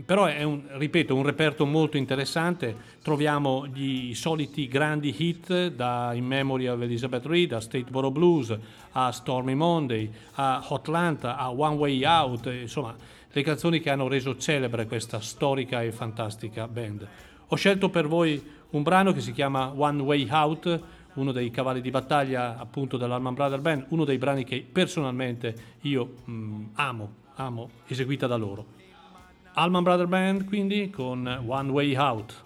però 0.06 0.26
è 0.26 0.44
un, 0.44 0.66
ripeto, 0.68 1.16
un 1.16 1.24
reperto 1.24 1.66
molto 1.66 1.98
interessante. 1.98 2.76
Troviamo 3.02 3.66
gli 3.66 4.14
soliti 4.14 4.68
grandi 4.68 5.14
hit 5.18 5.70
da 5.70 6.14
In 6.14 6.26
Memory 6.26 6.68
of 6.68 6.80
Elizabeth 6.82 7.26
Reed 7.26 7.54
a 7.54 7.60
Stateboro 7.60 8.12
Blues 8.12 8.56
a 8.92 9.12
Stormy 9.12 9.56
Monday 9.56 10.12
a 10.34 10.64
Hotlanta 10.68 11.38
a 11.38 11.50
One 11.50 11.76
Way 11.76 12.06
Out, 12.06 12.46
insomma, 12.46 12.96
le 13.32 13.42
canzoni 13.42 13.80
che 13.80 13.90
hanno 13.90 14.08
reso 14.08 14.38
celebre 14.38 14.86
questa 14.86 15.20
storica 15.20 15.82
e 15.82 15.92
fantastica 15.92 16.68
band. 16.68 17.08
Ho 17.48 17.56
scelto 17.56 17.90
per 17.90 18.08
voi 18.08 18.42
un 18.70 18.84
brano 18.84 19.12
che 19.12 19.22
si 19.22 19.32
chiama 19.32 19.74
One 19.76 20.04
Way 20.04 20.28
Out, 20.30 20.82
uno 21.14 21.32
dei 21.32 21.50
cavalli 21.50 21.82
di 21.82 21.90
battaglia 21.90 22.60
appunto 22.60 22.98
dell'Alman 22.98 23.34
Brother 23.34 23.60
Band, 23.60 23.86
uno 23.90 24.06
dei 24.06 24.20
brani 24.20 24.44
che 24.44 24.66
personalmente 24.72 25.78
io 25.82 26.18
mm, 26.30 26.66
amo, 26.74 27.14
amo 27.36 27.70
eseguita 27.88 28.28
da 28.28 28.36
loro. 28.36 28.82
Alman 29.56 29.84
Brother 29.84 30.08
Band 30.08 30.46
quindi 30.46 30.90
con 30.90 31.28
One 31.48 31.72
Way 31.72 31.96
Out. 31.96 32.44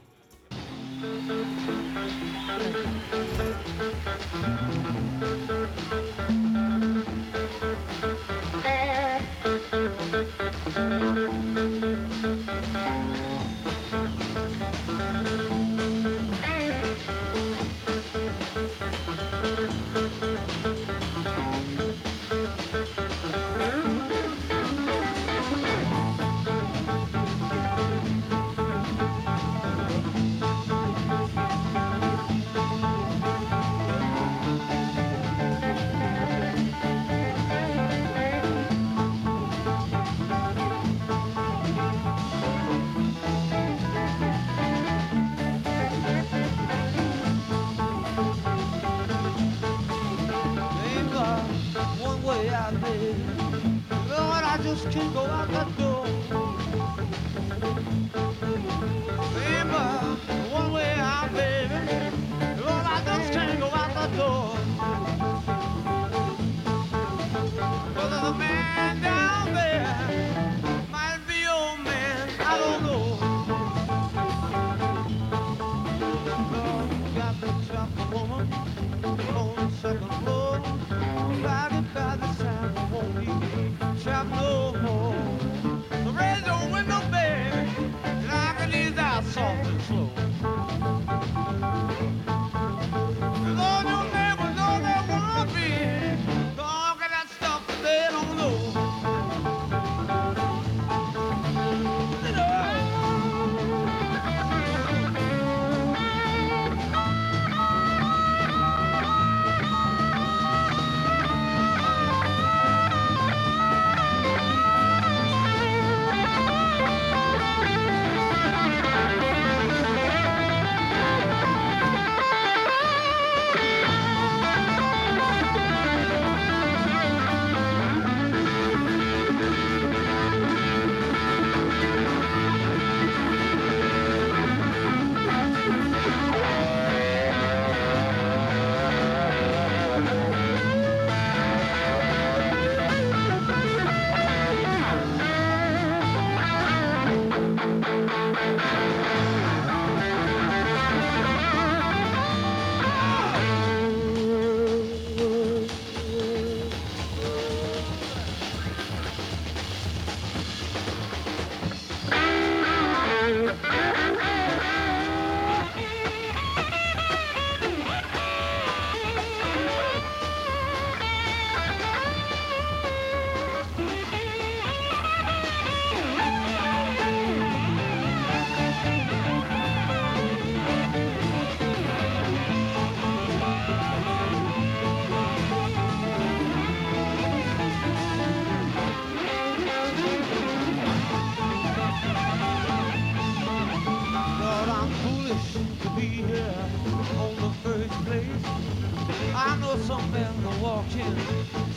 I 199.39 199.55
know 199.57 199.77
some 199.77 200.11
men 200.11 200.43
will 200.43 200.59
walk 200.59 200.91
in, 200.95 201.15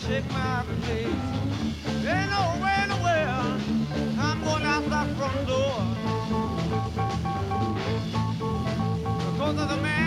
shake 0.07 0.29
my 0.31 0.65
face. 0.87 1.07
Ain't 2.09 2.31
no 2.31 2.43
way 2.63 2.81
world 3.05 3.61
I'm 4.19 4.43
going 4.43 4.65
out 4.65 4.89
that 4.89 5.09
front 5.17 5.47
door. 5.47 5.77
Because 9.33 9.59
of 9.61 9.69
the 9.69 9.77
man 9.83 9.99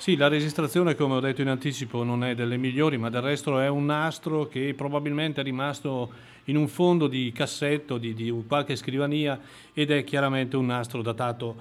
Sì, 0.00 0.16
la 0.16 0.28
registrazione, 0.28 0.94
come 0.94 1.16
ho 1.16 1.20
detto 1.20 1.42
in 1.42 1.48
anticipo, 1.48 2.02
non 2.04 2.24
è 2.24 2.34
delle 2.34 2.56
migliori, 2.56 2.96
ma 2.96 3.10
del 3.10 3.20
resto 3.20 3.60
è 3.60 3.68
un 3.68 3.84
nastro 3.84 4.46
che 4.46 4.72
probabilmente 4.72 5.42
è 5.42 5.44
rimasto 5.44 6.10
in 6.44 6.56
un 6.56 6.68
fondo 6.68 7.06
di 7.06 7.30
cassetto 7.32 7.98
di, 7.98 8.14
di 8.14 8.32
qualche 8.48 8.76
scrivania 8.76 9.38
ed 9.74 9.90
è 9.90 10.02
chiaramente 10.02 10.56
un 10.56 10.64
nastro 10.64 11.02
datato 11.02 11.54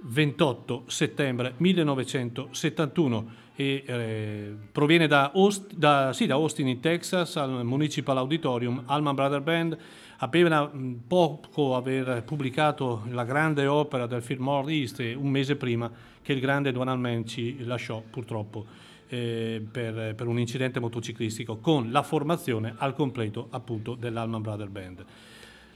28 0.00 0.82
settembre 0.86 1.54
1971 1.56 3.26
e 3.56 3.82
eh, 3.86 4.54
proviene 4.70 5.06
da, 5.06 5.32
Aust- 5.34 5.72
da- 5.72 6.12
sì, 6.12 6.26
da 6.26 6.34
Austin 6.34 6.68
in 6.68 6.80
Texas 6.80 7.36
al 7.36 7.64
Municipal 7.64 8.18
Auditorium 8.18 8.82
Alman 8.84 9.14
Brother 9.14 9.40
Band 9.40 9.78
appena 10.18 10.70
poco 11.06 11.74
aver 11.74 12.22
pubblicato 12.24 13.04
la 13.10 13.24
grande 13.24 13.66
opera 13.66 14.06
del 14.06 14.22
Fillmore 14.22 14.72
East 14.72 14.98
un 15.16 15.30
mese 15.30 15.56
prima 15.56 15.90
che 16.28 16.34
il 16.34 16.40
grande 16.40 16.72
Donald 16.72 17.00
Mann 17.00 17.24
ci 17.24 17.64
lasciò 17.64 18.02
purtroppo 18.02 18.66
eh, 19.08 19.66
per, 19.72 20.14
per 20.14 20.26
un 20.26 20.38
incidente 20.38 20.78
motociclistico 20.78 21.56
con 21.56 21.90
la 21.90 22.02
formazione 22.02 22.74
al 22.76 22.92
completo 22.92 23.46
appunto 23.48 23.94
dell'Alman 23.94 24.42
Brother 24.42 24.68
Band. 24.68 25.04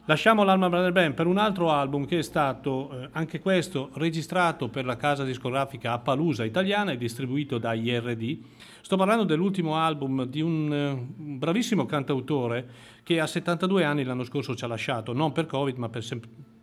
Lasciamo 0.05 0.45
l'Alma 0.45 0.69
Brother 0.69 0.93
Band 0.93 1.15
per 1.15 1.27
un 1.27 1.39
altro 1.39 1.71
album 1.71 2.05
che 2.05 2.19
è 2.19 2.23
stato 2.23 2.91
eh, 2.91 3.09
anche 3.13 3.41
questo 3.41 3.89
registrato 3.95 4.69
per 4.69 4.85
la 4.85 4.97
casa 4.97 5.25
discografica 5.25 5.93
Appaloosa 5.93 6.45
italiana 6.45 6.93
e 6.93 6.99
distribuito 6.99 7.57
da 7.57 7.73
IRD. 7.73 8.39
Sto 8.83 8.99
parlando 8.99 9.25
dell'ultimo 9.25 9.77
album 9.77 10.27
di 10.27 10.43
un 10.43 10.71
eh, 10.71 11.15
bravissimo 11.17 11.87
cantautore 11.87 12.69
che 13.03 13.21
a 13.21 13.27
72 13.27 13.85
anni 13.85 14.05
l'anno 14.05 14.25
scorso 14.25 14.55
ci 14.55 14.65
ha 14.65 14.69
lasciato, 14.69 15.15
non 15.15 15.33
per 15.33 15.47
Covid 15.47 15.79
ma 15.79 15.89
per, 15.89 16.05
sem- 16.05 16.21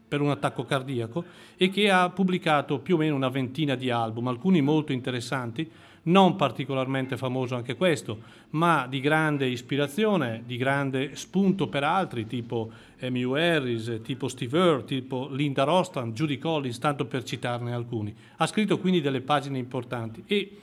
per 0.10 0.20
un 0.20 0.32
attacco 0.32 0.66
cardiaco 0.66 1.24
e 1.56 1.70
che 1.70 1.90
ha 1.90 2.10
pubblicato 2.10 2.80
più 2.80 2.96
o 2.96 2.98
meno 2.98 3.16
una 3.16 3.30
ventina 3.30 3.76
di 3.76 3.90
album, 3.90 4.28
alcuni 4.28 4.60
molto 4.60 4.92
interessanti, 4.92 5.70
non 6.04 6.36
particolarmente 6.36 7.18
famoso 7.18 7.56
anche 7.56 7.76
questo, 7.76 8.20
ma 8.52 8.88
di 8.88 9.00
grande 9.00 9.48
ispirazione, 9.48 10.44
di 10.46 10.58
grande 10.58 11.16
spunto 11.16 11.68
per 11.68 11.84
altri, 11.84 12.26
tipo 12.26 12.72
Emu 12.98 13.34
Harris, 13.34 14.02
tipo 14.04 14.28
Steve 14.28 14.58
Earle, 14.58 14.86
tipo 14.86 15.28
Linda 15.30 15.64
Rostam, 15.64 16.14
Judy 16.14 16.38
Collins, 16.38 16.80
tanto 16.80 17.06
per 17.06 17.24
citarne 17.24 17.74
alcuni. 17.74 18.16
Ha 18.38 18.48
scritto 18.48 18.80
quindi 18.80 19.02
delle 19.02 19.22
pagine 19.22 19.58
importanti 19.58 20.24
e 20.26 20.58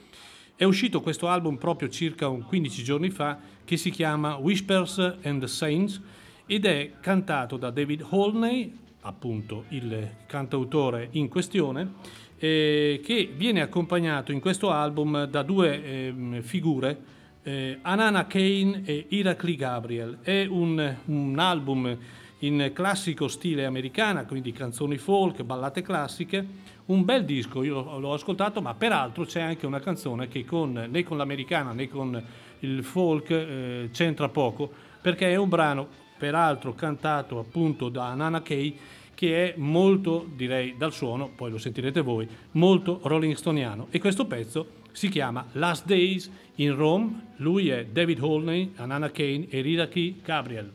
è 0.55 0.63
uscito 0.63 1.01
questo 1.01 1.27
album 1.27 1.57
proprio 1.57 1.87
circa 1.87 2.27
un 2.27 2.43
15 2.43 2.83
giorni 2.83 3.09
fa 3.11 3.39
che 3.63 3.77
si 3.77 3.91
chiama 3.91 4.35
Whispers 4.35 5.17
and 5.21 5.39
the 5.39 5.47
Saints 5.47 6.01
ed 6.47 6.65
è 6.65 6.93
cantato 6.99 7.57
da 7.57 7.69
David 7.69 8.03
Holney, 8.09 8.75
appunto 9.07 9.63
il 9.69 10.09
cantautore 10.25 11.07
in 11.11 11.29
questione, 11.29 11.93
eh, 12.37 13.01
che 13.03 13.31
viene 13.35 13.61
accompagnato 13.61 14.31
in 14.31 14.39
questo 14.39 14.69
album 14.69 15.25
da 15.25 15.41
due 15.41 15.83
ehm, 15.83 16.41
figure, 16.41 17.15
eh, 17.43 17.79
Anana 17.81 18.27
Kane 18.27 18.83
e 18.85 19.05
Irakli 19.09 19.55
Gabriel. 19.55 20.19
È 20.21 20.45
un, 20.45 20.95
un 21.05 21.39
album 21.39 21.97
in 22.39 22.71
classico 22.73 23.27
stile 23.27 23.65
americana, 23.65 24.25
quindi 24.25 24.51
canzoni 24.51 24.97
folk, 24.97 25.41
ballate 25.43 25.81
classiche, 25.81 26.45
un 26.87 27.03
bel 27.03 27.25
disco, 27.25 27.63
io 27.63 27.97
l'ho 27.97 28.13
ascoltato, 28.13 28.61
ma 28.61 28.73
peraltro 28.75 29.25
c'è 29.25 29.41
anche 29.41 29.65
una 29.65 29.79
canzone 29.79 30.27
che 30.27 30.45
con, 30.45 30.87
né 30.89 31.03
con 31.03 31.17
l'americana 31.17 31.71
né 31.71 31.89
con 31.89 32.21
il 32.59 32.83
folk 32.83 33.29
eh, 33.31 33.89
c'entra 33.91 34.29
poco, 34.29 34.71
perché 35.01 35.31
è 35.31 35.35
un 35.35 35.49
brano 35.49 35.87
peraltro 36.17 36.73
cantato 36.73 37.39
appunto 37.39 37.89
da 37.89 38.13
Nana 38.13 38.41
Kay 38.41 38.77
che 39.13 39.53
è 39.53 39.57
molto, 39.57 40.29
direi 40.35 40.75
dal 40.77 40.93
suono, 40.93 41.27
poi 41.35 41.49
lo 41.49 41.57
sentirete 41.57 42.01
voi, 42.01 42.27
molto 42.51 42.99
Rolling 43.03 43.33
Stoniano 43.33 43.87
e 43.89 43.99
questo 43.99 44.25
pezzo 44.25 44.75
si 44.91 45.09
chiama 45.09 45.45
Last 45.53 45.85
Days 45.85 46.29
in 46.55 46.75
Rome, 46.75 47.33
lui 47.37 47.69
è 47.69 47.85
David 47.85 48.19
Holney, 48.21 48.73
Anana 48.75 49.11
Kane 49.11 49.47
e 49.49 49.61
Riraki 49.61 50.21
Gabriel. 50.23 50.71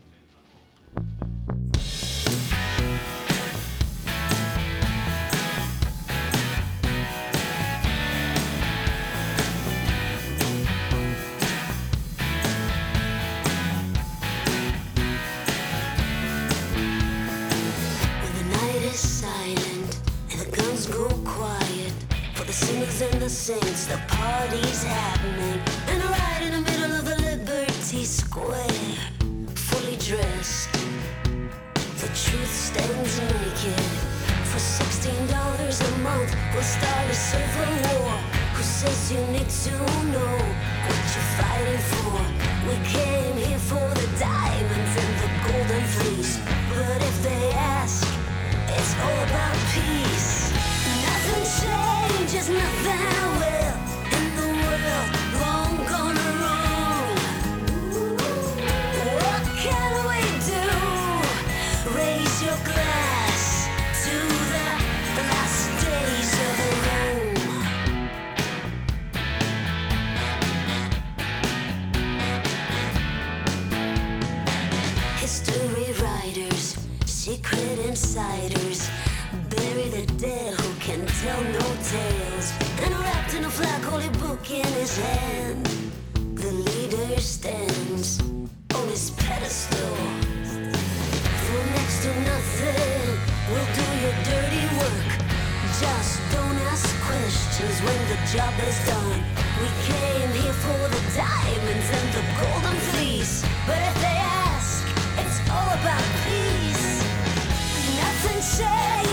And 23.02 23.20
the 23.20 23.28
saints, 23.28 23.86
the 23.86 23.98
party's 24.06 24.84
happening. 24.84 25.60
And 25.88 26.02
right 26.04 26.42
in 26.42 26.52
the 26.52 26.70
middle 26.70 26.92
of 26.92 27.04
the 27.04 27.16
Liberty 27.20 28.04
Square, 28.04 28.68
fully 29.54 29.96
dressed, 29.96 30.72
the 32.00 32.08
truth 32.14 32.54
stands 32.68 33.18
naked. 33.20 33.84
For 34.50 34.60
sixteen 34.60 35.26
dollars 35.26 35.80
a 35.80 35.98
month, 35.98 36.34
we'll 36.52 36.62
start 36.62 37.10
a 37.10 37.14
civil 37.14 37.72
war. 37.90 38.14
Who 38.54 38.62
says 38.62 39.12
you 39.12 39.20
need 39.34 39.50
to 39.66 39.74
know 40.14 40.36
what 40.86 41.02
you're 41.12 41.32
fighting 41.40 41.82
for? 41.92 42.20
We 42.68 42.76
came 42.86 43.36
here 43.36 43.58
for 43.58 43.86
the 44.00 44.08
diamonds 44.18 44.94
and 45.02 45.12
the 45.22 45.30
golden 45.46 45.84
fleece. 45.94 46.38
But 46.70 47.02
if 47.02 47.22
they 47.22 47.50
ask, 47.52 48.06
it's 48.68 48.94
all 49.02 49.18
about 49.26 49.56
peace. 49.74 50.01
Secret 77.22 77.78
insiders, 77.86 78.90
bury 79.48 79.88
the 79.90 80.04
dead 80.18 80.71
can 80.82 81.06
tell 81.22 81.42
no 81.44 81.66
tales. 81.94 82.46
And 82.82 82.92
wrapped 82.98 83.34
in 83.34 83.44
a 83.44 83.50
flag, 83.50 83.82
holy 83.84 84.08
book 84.18 84.50
in 84.50 84.66
his 84.80 84.98
hand. 84.98 85.64
The 86.34 86.50
leader 86.50 87.20
stands 87.20 88.20
on 88.74 88.88
his 88.88 89.10
pedestal. 89.10 89.94
For 91.46 91.62
next 91.78 92.02
to 92.02 92.10
nothing, 92.30 93.14
we'll 93.48 93.70
do 93.78 93.86
your 94.02 94.16
dirty 94.26 94.64
work. 94.80 95.10
Just 95.78 96.18
don't 96.34 96.58
ask 96.72 96.88
questions 97.06 97.76
when 97.86 98.00
the 98.10 98.18
job 98.34 98.54
is 98.66 98.78
done. 98.90 99.22
We 99.62 99.68
came 99.86 100.30
here 100.42 100.56
for 100.66 100.82
the 100.94 101.02
diamonds 101.14 101.88
and 101.98 102.08
the 102.16 102.24
golden 102.42 102.78
fleece. 102.90 103.44
But 103.68 103.78
if 103.78 103.94
they 104.02 104.18
ask, 104.50 104.82
it's 105.22 105.38
all 105.48 105.70
about 105.78 106.06
peace. 106.26 106.90
Nothing 108.02 108.40
changes, 108.58 109.11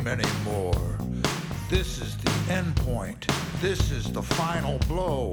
dream 0.00 0.20
anymore. 0.20 0.98
This 1.68 2.00
is 2.00 2.16
the 2.18 2.52
end 2.52 2.74
point. 2.76 3.26
This 3.60 3.90
is 3.90 4.10
the 4.12 4.22
final 4.22 4.78
blow. 4.88 5.30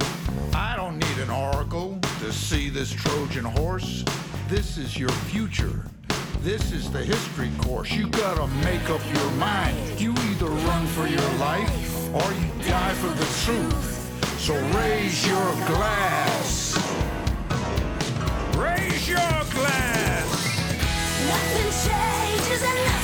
I 0.54 0.76
don't 0.76 0.98
need 0.98 1.18
an 1.18 1.30
oracle 1.30 1.98
to 2.20 2.32
see 2.32 2.68
this 2.68 2.92
Trojan 2.92 3.44
horse. 3.44 4.04
This 4.48 4.78
is 4.78 4.96
your 4.96 5.10
future. 5.30 5.84
This 6.40 6.72
is 6.72 6.90
the 6.90 7.04
history 7.04 7.50
course. 7.58 7.90
You 7.92 8.08
gotta 8.08 8.46
make 8.64 8.88
up 8.90 9.00
your 9.14 9.30
mind. 9.32 10.00
You 10.00 10.12
either 10.12 10.46
run 10.46 10.86
for 10.88 11.06
your 11.06 11.30
life 11.38 12.14
or 12.14 12.32
you 12.32 12.68
die 12.68 12.94
for 12.94 13.08
the 13.08 13.28
truth. 13.44 14.38
So 14.38 14.54
raise 14.78 15.26
your 15.26 15.50
glass. 15.66 16.76
Raise 18.56 19.08
your 19.08 19.18
glass. 19.18 20.28
Nothing 21.26 21.90
changes 21.90 22.97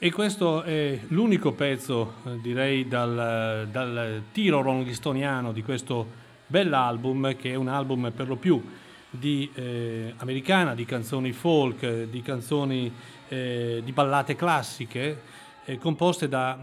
E 0.00 0.12
questo 0.12 0.62
è 0.62 0.96
l'unico 1.08 1.54
pezzo, 1.54 2.12
eh, 2.24 2.40
direi, 2.40 2.86
dal, 2.86 3.66
dal 3.68 4.22
tiro 4.30 4.62
rollinstoniano 4.62 5.50
di 5.50 5.64
questo 5.64 6.06
bell'album, 6.46 7.34
che 7.34 7.50
è 7.50 7.54
un 7.56 7.66
album 7.66 8.12
per 8.14 8.28
lo 8.28 8.36
più 8.36 8.64
di 9.10 9.50
eh, 9.54 10.14
americana, 10.18 10.76
di 10.76 10.84
canzoni 10.84 11.32
folk, 11.32 12.04
di 12.04 12.22
canzoni 12.22 12.92
eh, 13.26 13.82
di 13.84 13.90
ballate 13.90 14.36
classiche, 14.36 15.20
eh, 15.64 15.78
composte 15.78 16.28
da, 16.28 16.56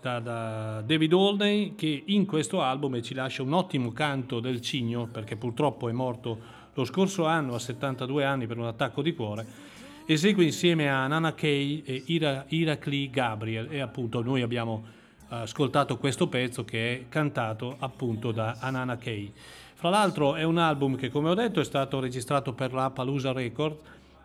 da- 0.00 0.20
da 0.20 0.80
David 0.80 1.12
Holney, 1.12 1.74
che 1.74 2.04
in 2.06 2.24
questo 2.24 2.62
album 2.62 3.02
ci 3.02 3.12
lascia 3.12 3.42
un 3.42 3.52
ottimo 3.52 3.92
canto 3.92 4.40
del 4.40 4.62
cigno, 4.62 5.06
perché 5.06 5.36
purtroppo 5.36 5.90
è 5.90 5.92
morto 5.92 6.38
lo 6.72 6.84
scorso 6.86 7.26
anno 7.26 7.52
a 7.52 7.58
72 7.58 8.24
anni 8.24 8.46
per 8.46 8.56
un 8.56 8.64
attacco 8.64 9.02
di 9.02 9.12
cuore 9.12 9.69
esegue 10.12 10.42
insieme 10.42 10.90
a 10.90 11.06
Nana 11.06 11.34
Kay 11.34 11.84
e 11.86 12.02
Ira, 12.06 12.44
Irakli 12.48 13.10
Gabriel 13.10 13.68
e 13.70 13.78
appunto 13.78 14.22
noi 14.22 14.42
abbiamo 14.42 14.82
eh, 15.30 15.36
ascoltato 15.36 15.98
questo 15.98 16.26
pezzo 16.26 16.64
che 16.64 16.92
è 16.92 17.08
cantato 17.08 17.76
appunto 17.78 18.32
da 18.32 18.56
Anana 18.58 18.96
Kay. 18.96 19.32
Fra 19.74 19.88
l'altro 19.88 20.34
è 20.34 20.42
un 20.42 20.58
album 20.58 20.96
che 20.96 21.10
come 21.10 21.28
ho 21.28 21.34
detto 21.34 21.60
è 21.60 21.64
stato 21.64 22.00
registrato 22.00 22.54
per 22.54 22.72
la 22.72 22.90
Palusa 22.90 23.30
Record 23.30 23.78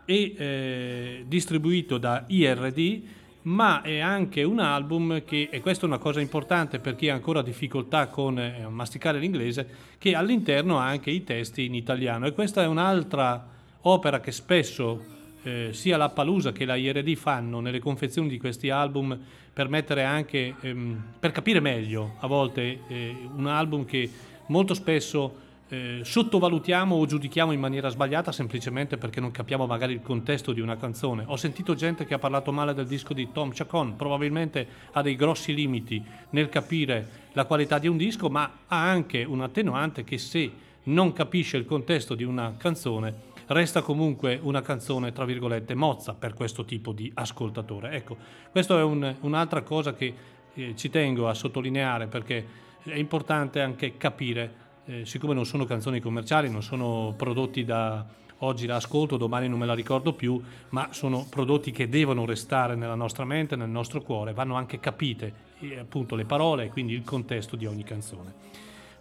e 0.06 0.34
eh, 0.36 1.24
distribuito 1.28 2.00
da 2.00 2.24
IRD 2.28 3.04
ma 3.44 3.84
è 3.84 4.00
anche 4.00 4.42
un 4.42 4.58
album 4.58 5.24
che, 5.24 5.50
e 5.52 5.62
questa 5.62 5.86
è 5.86 5.88
una 5.88 6.00
cosa 6.00 6.20
importante 6.20 6.80
per 6.80 6.96
chi 6.96 7.10
ha 7.10 7.14
ancora 7.14 7.44
difficoltà 7.44 8.08
con 8.08 8.40
eh, 8.40 8.66
masticare 8.70 9.20
l'inglese, 9.20 9.70
che 10.00 10.16
all'interno 10.16 10.80
ha 10.80 10.88
anche 10.88 11.12
i 11.12 11.24
testi 11.24 11.66
in 11.66 11.76
italiano 11.76 12.26
e 12.26 12.34
questa 12.34 12.64
è 12.64 12.66
un'altra 12.66 13.54
opera 13.82 14.20
che 14.20 14.32
spesso 14.32 15.14
eh, 15.46 15.70
sia 15.74 15.96
la 15.96 16.10
Palusa 16.10 16.52
che 16.52 16.66
la 16.66 16.76
IRD 16.76 17.16
fanno 17.16 17.60
nelle 17.60 17.80
confezioni 17.80 18.28
di 18.28 18.39
questi 18.39 18.70
album 18.70 19.18
per 19.54 19.70
anche, 20.04 20.56
ehm, 20.60 21.04
per 21.20 21.32
capire 21.32 21.60
meglio 21.60 22.16
a 22.20 22.28
volte 22.28 22.82
eh, 22.88 23.16
un 23.36 23.46
album 23.46 23.86
che 23.86 24.10
molto 24.48 24.74
spesso 24.74 25.43
eh, 25.68 26.02
sottovalutiamo 26.04 26.96
o 26.96 27.06
giudichiamo 27.06 27.52
in 27.52 27.60
maniera 27.60 27.89
sbagliata 27.89 28.32
semplicemente 28.32 28.98
perché 28.98 29.20
non 29.20 29.32
capiamo 29.32 29.66
magari 29.66 29.93
il 29.93 30.02
contesto 30.02 30.52
di 30.52 30.62
una 30.62 30.78
canzone. 30.78 31.24
Ho 31.28 31.38
sentito 31.38 31.76
gente 31.76 32.06
che 32.06 32.16
ha 32.16 32.20
parlato 32.20 32.52
male 32.52 32.74
del 32.74 32.88
disco 32.88 33.14
di 33.14 33.32
Tom 33.32 33.52
Chacon, 33.54 33.96
probabilmente 33.96 34.68
ha 34.91 35.02
dei 35.02 35.16
grossi 35.16 35.54
limiti 35.54 36.04
nel 36.32 36.50
capire 36.50 37.24
la 37.34 37.46
qualità 37.46 37.78
di 37.80 37.88
un 37.88 37.98
disco, 37.98 38.30
ma 38.30 38.52
ha 38.68 38.89
anche 38.89 39.24
un 39.24 39.41
attenuante 39.41 40.04
che 40.04 40.18
se 40.18 40.52
non 40.84 41.14
capisce 41.14 41.58
il 41.58 41.66
contesto 41.66 42.16
di 42.16 42.24
una 42.24 42.56
canzone 42.58 43.34
resta 43.48 43.82
comunque 43.82 44.39
una 44.41 44.62
canzone 44.62 45.12
tra 45.12 45.26
virgolette 45.26 45.76
mozza 45.76 46.14
per 46.14 46.34
questo 46.34 46.66
tipo 46.66 46.91
di 46.91 47.12
ascoltatore. 47.14 47.91
Ecco, 47.91 48.18
questa 48.52 48.78
è 48.78 48.84
un- 48.84 49.16
un'altra 49.22 49.62
cosa 49.62 49.93
che 49.93 50.14
eh, 50.58 50.74
ci 50.76 50.89
tengo 50.89 51.28
a 51.28 51.34
sottolineare 51.34 52.08
perché 52.08 52.46
è 52.84 52.96
importante 52.96 53.62
anche 53.62 53.98
capire, 53.98 54.54
eh, 54.86 55.06
siccome 55.06 55.34
non 55.34 55.46
sono 55.46 55.66
canzoni 55.66 56.00
commerciali, 56.00 56.50
non 56.50 56.64
sono 56.64 57.14
prodotti 57.18 57.66
da 57.66 58.06
oggi 58.39 58.66
la 58.66 58.76
ascolto, 58.76 59.18
domani 59.18 59.48
non 59.48 59.60
me 59.60 59.66
la 59.66 59.74
ricordo 59.74 60.14
più, 60.14 60.41
ma 60.70 60.89
sono 60.91 61.26
prodotti 61.30 61.72
che 61.72 61.89
devono 61.89 62.26
restare 62.26 62.76
nella 62.76 62.96
nostra 62.96 63.26
mente, 63.26 63.56
nel 63.56 63.70
nostro 63.70 64.02
cuore, 64.02 64.34
vanno 64.34 64.56
anche 64.56 64.80
capite 64.80 65.34
eh, 65.60 65.80
appunto 65.80 66.16
le 66.16 66.26
parole 66.26 66.66
e 66.66 66.70
quindi 66.70 66.93
il 66.93 67.04
contesto 67.04 67.56
di 67.56 67.66
ogni 67.66 67.84
canzone. 67.84 68.34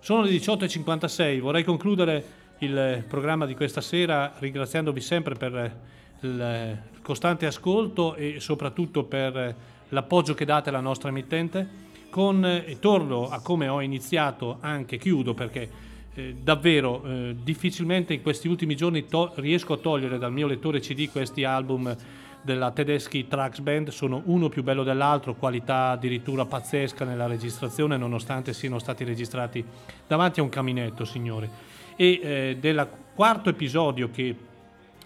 Sono 0.00 0.22
le 0.22 0.30
18.56, 0.30 1.40
vorrei 1.40 1.64
concludere 1.64 2.24
il 2.64 3.04
programma 3.06 3.46
di 3.46 3.54
questa 3.54 3.80
sera 3.80 4.32
ringraziandovi 4.38 5.00
sempre 5.00 5.34
per 5.34 5.80
il 6.20 6.78
costante 7.02 7.46
ascolto 7.46 8.14
e 8.14 8.40
soprattutto 8.40 9.04
per 9.04 9.54
l'appoggio 9.90 10.34
che 10.34 10.44
date 10.44 10.70
alla 10.70 10.80
nostra 10.80 11.08
emittente. 11.10 11.82
Con, 12.10 12.44
e 12.44 12.78
torno 12.78 13.28
a 13.28 13.40
come 13.40 13.66
ho 13.66 13.80
iniziato, 13.80 14.58
anche 14.60 14.98
chiudo 14.98 15.34
perché 15.34 15.68
eh, 16.14 16.36
davvero 16.40 17.02
eh, 17.04 17.36
difficilmente 17.42 18.14
in 18.14 18.22
questi 18.22 18.46
ultimi 18.46 18.76
giorni 18.76 19.06
to- 19.06 19.32
riesco 19.36 19.72
a 19.72 19.78
togliere 19.78 20.16
dal 20.16 20.32
mio 20.32 20.46
lettore 20.46 20.78
CD 20.78 21.10
questi 21.10 21.42
album 21.42 21.94
della 22.40 22.70
Tedeschi 22.70 23.26
Trax 23.26 23.60
Band, 23.60 23.88
sono 23.88 24.22
uno 24.26 24.48
più 24.48 24.62
bello 24.62 24.84
dell'altro, 24.84 25.34
qualità 25.34 25.90
addirittura 25.90 26.44
pazzesca 26.44 27.04
nella 27.04 27.26
registrazione 27.26 27.96
nonostante 27.96 28.52
siano 28.52 28.78
stati 28.78 29.02
registrati 29.02 29.64
davanti 30.06 30.40
a 30.40 30.42
un 30.42 30.50
caminetto, 30.50 31.04
signori. 31.04 31.48
E 31.96 32.20
eh, 32.22 32.56
del 32.58 32.88
quarto 33.14 33.50
episodio 33.50 34.10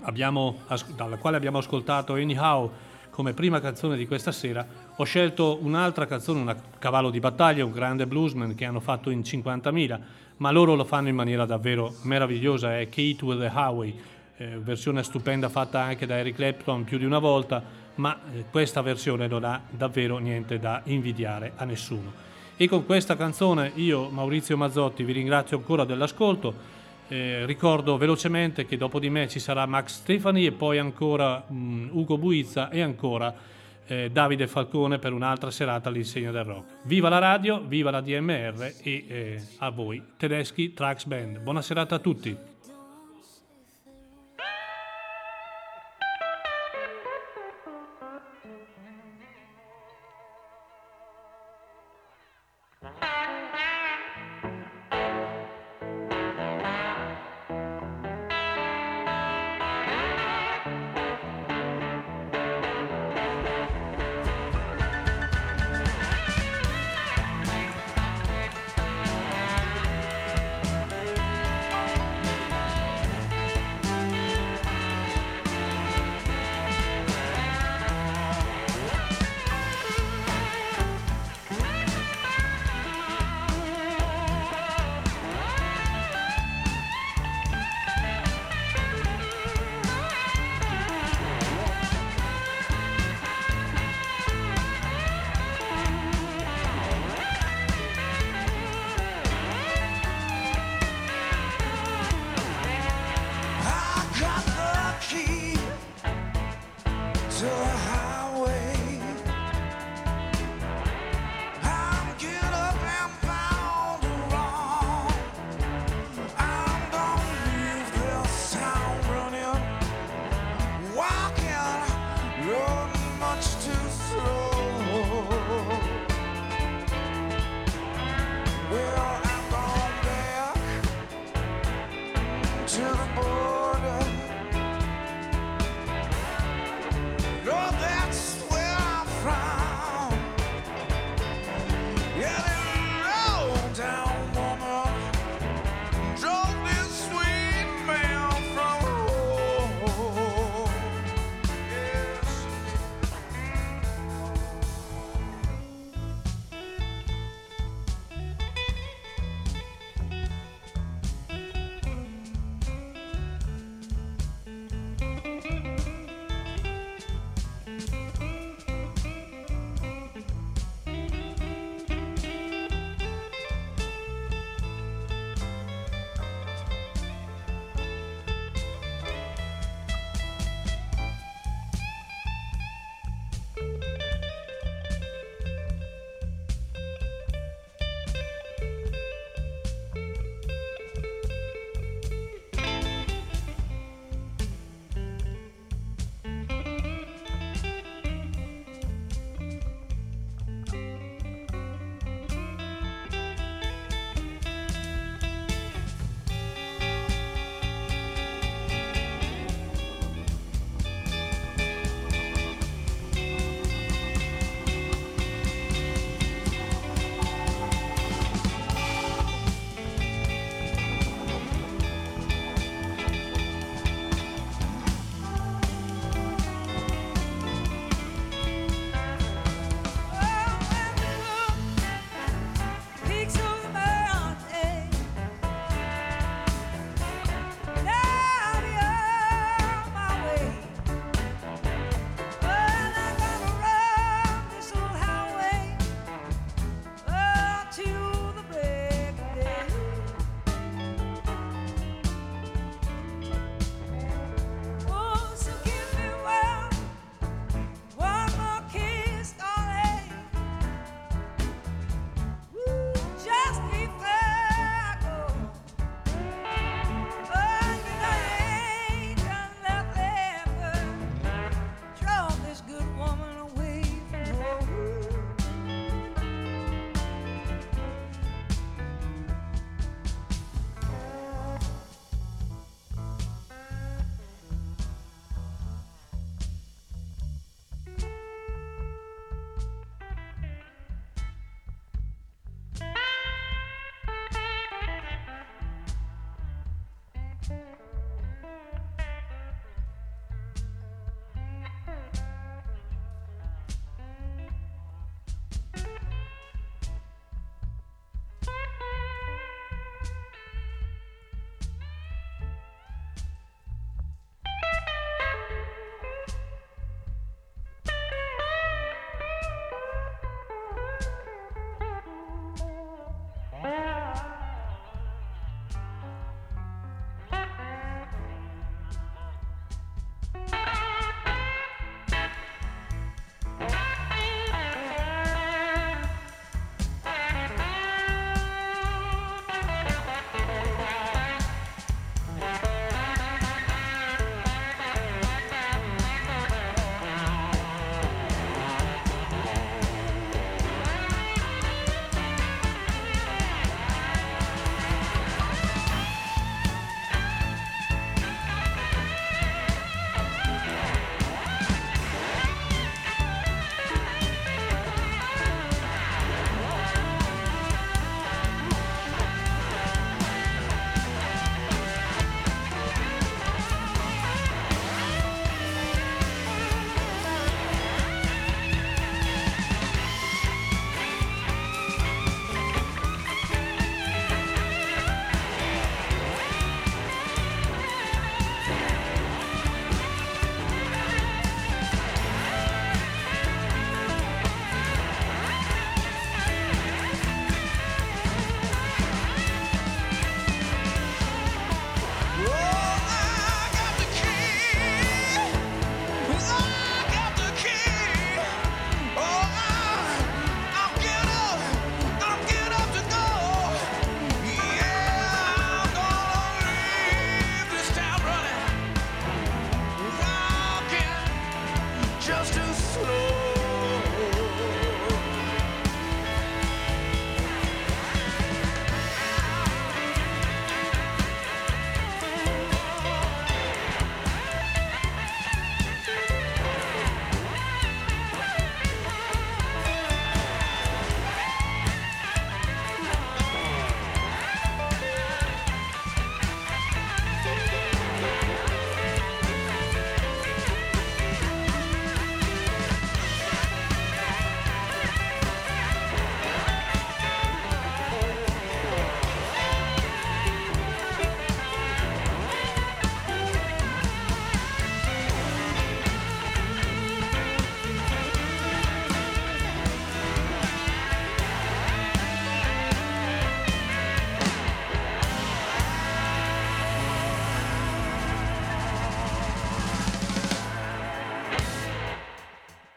abbiamo 0.03 0.61
dalla 0.97 1.19
quale 1.19 1.37
abbiamo 1.37 1.59
ascoltato 1.59 2.15
Anyhow 2.15 2.71
come 3.11 3.35
prima 3.35 3.61
canzone 3.61 3.97
di 3.97 4.07
questa 4.07 4.31
sera, 4.31 4.65
ho 4.95 5.03
scelto 5.03 5.59
un'altra 5.61 6.07
canzone, 6.07 6.41
un 6.41 6.57
cavallo 6.79 7.11
di 7.11 7.19
battaglia, 7.19 7.65
un 7.65 7.73
grande 7.73 8.07
bluesman 8.07 8.55
che 8.55 8.65
hanno 8.65 8.79
fatto 8.79 9.11
in 9.11 9.21
50.000, 9.21 10.01
ma 10.37 10.53
loro 10.53 10.77
lo 10.77 10.85
fanno 10.85 11.09
in 11.09 11.17
maniera 11.17 11.45
davvero 11.45 11.97
meravigliosa, 12.03 12.79
è 12.79 12.89
Kate 12.89 13.19
with 13.23 13.41
the 13.41 13.51
Highway, 13.53 13.99
eh, 14.37 14.59
versione 14.61 15.03
stupenda 15.03 15.49
fatta 15.49 15.81
anche 15.81 16.07
da 16.07 16.17
Eric 16.17 16.37
Clapton 16.37 16.85
più 16.85 16.97
di 16.97 17.05
una 17.05 17.19
volta, 17.19 17.61
ma 17.97 18.17
eh, 18.33 18.45
questa 18.53 18.83
versione 18.83 19.27
non 19.27 19.43
ha 19.43 19.61
davvero 19.69 20.19
niente 20.19 20.61
da 20.61 20.81
invidiare 20.85 21.55
a 21.57 21.65
nessuno. 21.65 22.27
E 22.57 22.69
con 22.69 22.87
questa 22.87 23.17
canzone 23.17 23.73
io, 23.75 24.11
Maurizio 24.11 24.57
Mazzotti, 24.57 25.03
vi 25.03 25.13
ringrazio 25.13 25.57
ancora 25.57 25.85
dell'ascolto. 25.85 26.78
Eh, 27.11 27.47
ricordo 27.47 27.97
velocemente 27.97 28.67
che 28.67 28.77
dopo 28.77 28.99
di 28.99 29.09
me 29.09 29.29
ci 29.29 29.39
sarà 29.39 29.65
Max 29.65 30.01
Stefani 30.01 30.45
e 30.45 30.53
poi 30.53 30.77
ancora 30.77 31.43
mh, 31.47 31.89
Ugo 31.93 32.19
Buizza 32.19 32.69
e 32.69 32.83
ancora 32.83 33.35
eh, 33.87 34.11
Davide 34.11 34.47
Falcone 34.47 34.99
per 34.99 35.15
un'altra 35.15 35.51
serata 35.51 35.89
all'insegna 35.89 36.31
del 36.31 36.45
rock. 36.45 36.65
Viva 36.83 37.09
la 37.09 37.19
radio, 37.19 37.61
viva 37.61 37.91
la 37.91 38.03
DMR 38.03 38.75
e 38.83 39.05
eh, 39.09 39.43
a 39.59 39.71
voi 39.71 40.03
Tedeschi 40.19 40.75
Trax 40.75 41.07
Band. 41.07 41.39
Buona 41.39 41.63
serata 41.63 41.95
a 41.95 41.99
tutti. 41.99 42.37